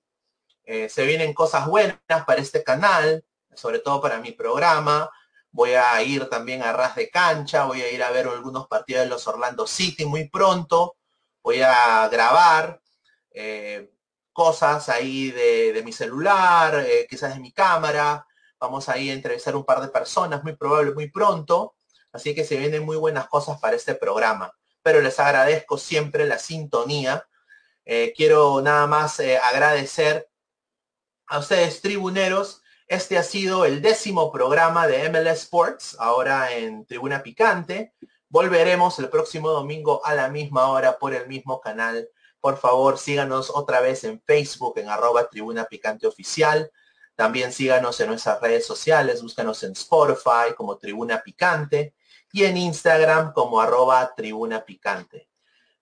Eh, 0.65 0.89
se 0.89 1.05
vienen 1.05 1.33
cosas 1.33 1.65
buenas 1.67 1.97
para 2.27 2.41
este 2.41 2.63
canal, 2.63 3.23
sobre 3.55 3.79
todo 3.79 4.01
para 4.01 4.19
mi 4.19 4.31
programa. 4.31 5.09
Voy 5.51 5.71
a 5.71 6.01
ir 6.03 6.29
también 6.29 6.61
a 6.61 6.73
ras 6.73 6.95
de 6.95 7.09
cancha, 7.09 7.65
voy 7.65 7.81
a 7.81 7.91
ir 7.91 8.03
a 8.03 8.11
ver 8.11 8.27
algunos 8.27 8.67
partidos 8.67 9.05
de 9.05 9.09
los 9.09 9.25
Orlando 9.27 9.65
City 9.65 10.05
muy 10.05 10.29
pronto. 10.29 10.97
Voy 11.41 11.61
a 11.61 12.07
grabar 12.09 12.81
cosas 14.33 14.89
ahí 14.89 15.31
de, 15.31 15.81
mi 15.83 15.93
celular, 15.93 16.85
quizás 17.09 17.33
de 17.33 17.39
mi 17.39 17.53
cámara. 17.53 18.25
Vamos 18.59 18.89
a 18.89 18.97
ir 18.97 19.11
a 19.11 19.13
entrevistar 19.13 19.55
un 19.55 19.63
par 19.63 19.79
de 19.81 19.87
personas, 19.87 20.43
muy 20.43 20.55
probable, 20.55 20.93
muy 20.93 21.09
pronto. 21.09 21.74
Así 22.15 22.33
que 22.33 22.43
se 22.43 22.57
vienen 22.57 22.85
muy 22.85 22.97
buenas 22.97 23.27
cosas 23.27 23.59
para 23.59 23.75
este 23.75 23.93
programa. 23.93 24.51
Pero 24.81 25.01
les 25.01 25.19
agradezco 25.19 25.77
siempre 25.77 26.25
la 26.25 26.39
sintonía 26.39 27.27
eh, 27.85 28.13
quiero 28.17 28.61
nada 28.61 28.87
más 28.87 29.19
eh, 29.19 29.37
agradecer 29.37 30.27
a 31.27 31.39
ustedes, 31.39 31.81
tribuneros. 31.81 32.63
Este 32.87 33.17
ha 33.17 33.23
sido 33.23 33.65
el 33.65 33.81
décimo 33.81 34.31
programa 34.31 34.87
de 34.87 35.07
MLS 35.09 35.43
Sports, 35.43 35.95
ahora 35.99 36.51
en 36.51 36.85
Tribuna 36.85 37.21
Picante. 37.21 37.93
Volveremos 38.27 38.97
el 38.99 39.09
próximo 39.09 39.49
domingo 39.49 40.03
a 40.03 40.15
la 40.15 40.29
misma 40.29 40.67
hora 40.69 40.97
por 40.97 41.13
el 41.13 41.27
mismo 41.27 41.61
canal. 41.61 42.09
Por 42.39 42.57
favor, 42.57 42.97
síganos 42.97 43.51
otra 43.51 43.81
vez 43.81 44.03
en 44.03 44.19
Facebook 44.21 44.79
en 44.79 44.89
arroba 44.89 45.29
Tribuna 45.29 45.65
Picante 45.65 46.07
Oficial. 46.07 46.71
También 47.15 47.53
síganos 47.53 47.99
en 47.99 48.07
nuestras 48.07 48.41
redes 48.41 48.65
sociales, 48.65 49.21
búscanos 49.21 49.61
en 49.63 49.73
Spotify 49.73 50.53
como 50.55 50.77
Tribuna 50.77 51.21
Picante 51.21 51.93
y 52.35 52.43
en 52.43 52.57
Instagram 52.57 53.31
como 53.31 53.61
arroba 53.61 54.13
tribuna 54.13 54.65
picante. 54.65 55.29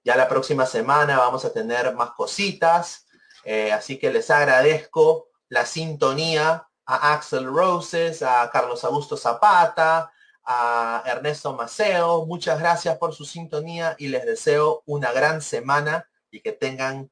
Ya 0.04 0.16
la 0.16 0.30
próxima 0.30 0.68
semana 0.68 1.18
vamos 1.18 1.43
a 1.45 1.51
tener 1.51 1.95
más 1.95 2.12
cositas, 2.12 3.08
eh, 3.43 3.72
así 3.72 3.97
que 3.97 4.14
les 4.14 4.30
agradezco 4.30 5.30
la 5.49 5.66
sintonía 5.66 6.68
a 6.86 7.14
Axel 7.14 7.47
Roses, 7.47 8.22
a 8.22 8.51
Carlos 8.51 8.84
Augusto 8.84 9.18
Zapata, 9.18 10.12
a 10.45 11.01
Ernesto 11.08 11.54
Maceo. 11.54 12.28
Muchas 12.28 12.60
gracias 12.60 12.99
por 12.99 13.16
su 13.16 13.26
sintonía 13.26 13.95
y 13.97 14.10
les 14.10 14.24
deseo 14.24 14.84
una 14.86 15.12
gran 15.12 15.41
semana 15.41 16.08
y 16.30 16.39
que 16.41 16.51
tengan 16.51 17.10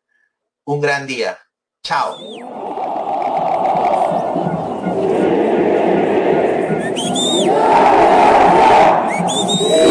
un 0.65 0.81
gran 0.81 1.07
día. 1.07 1.39
Chao. 1.81 2.15
Ooh. 9.63 9.90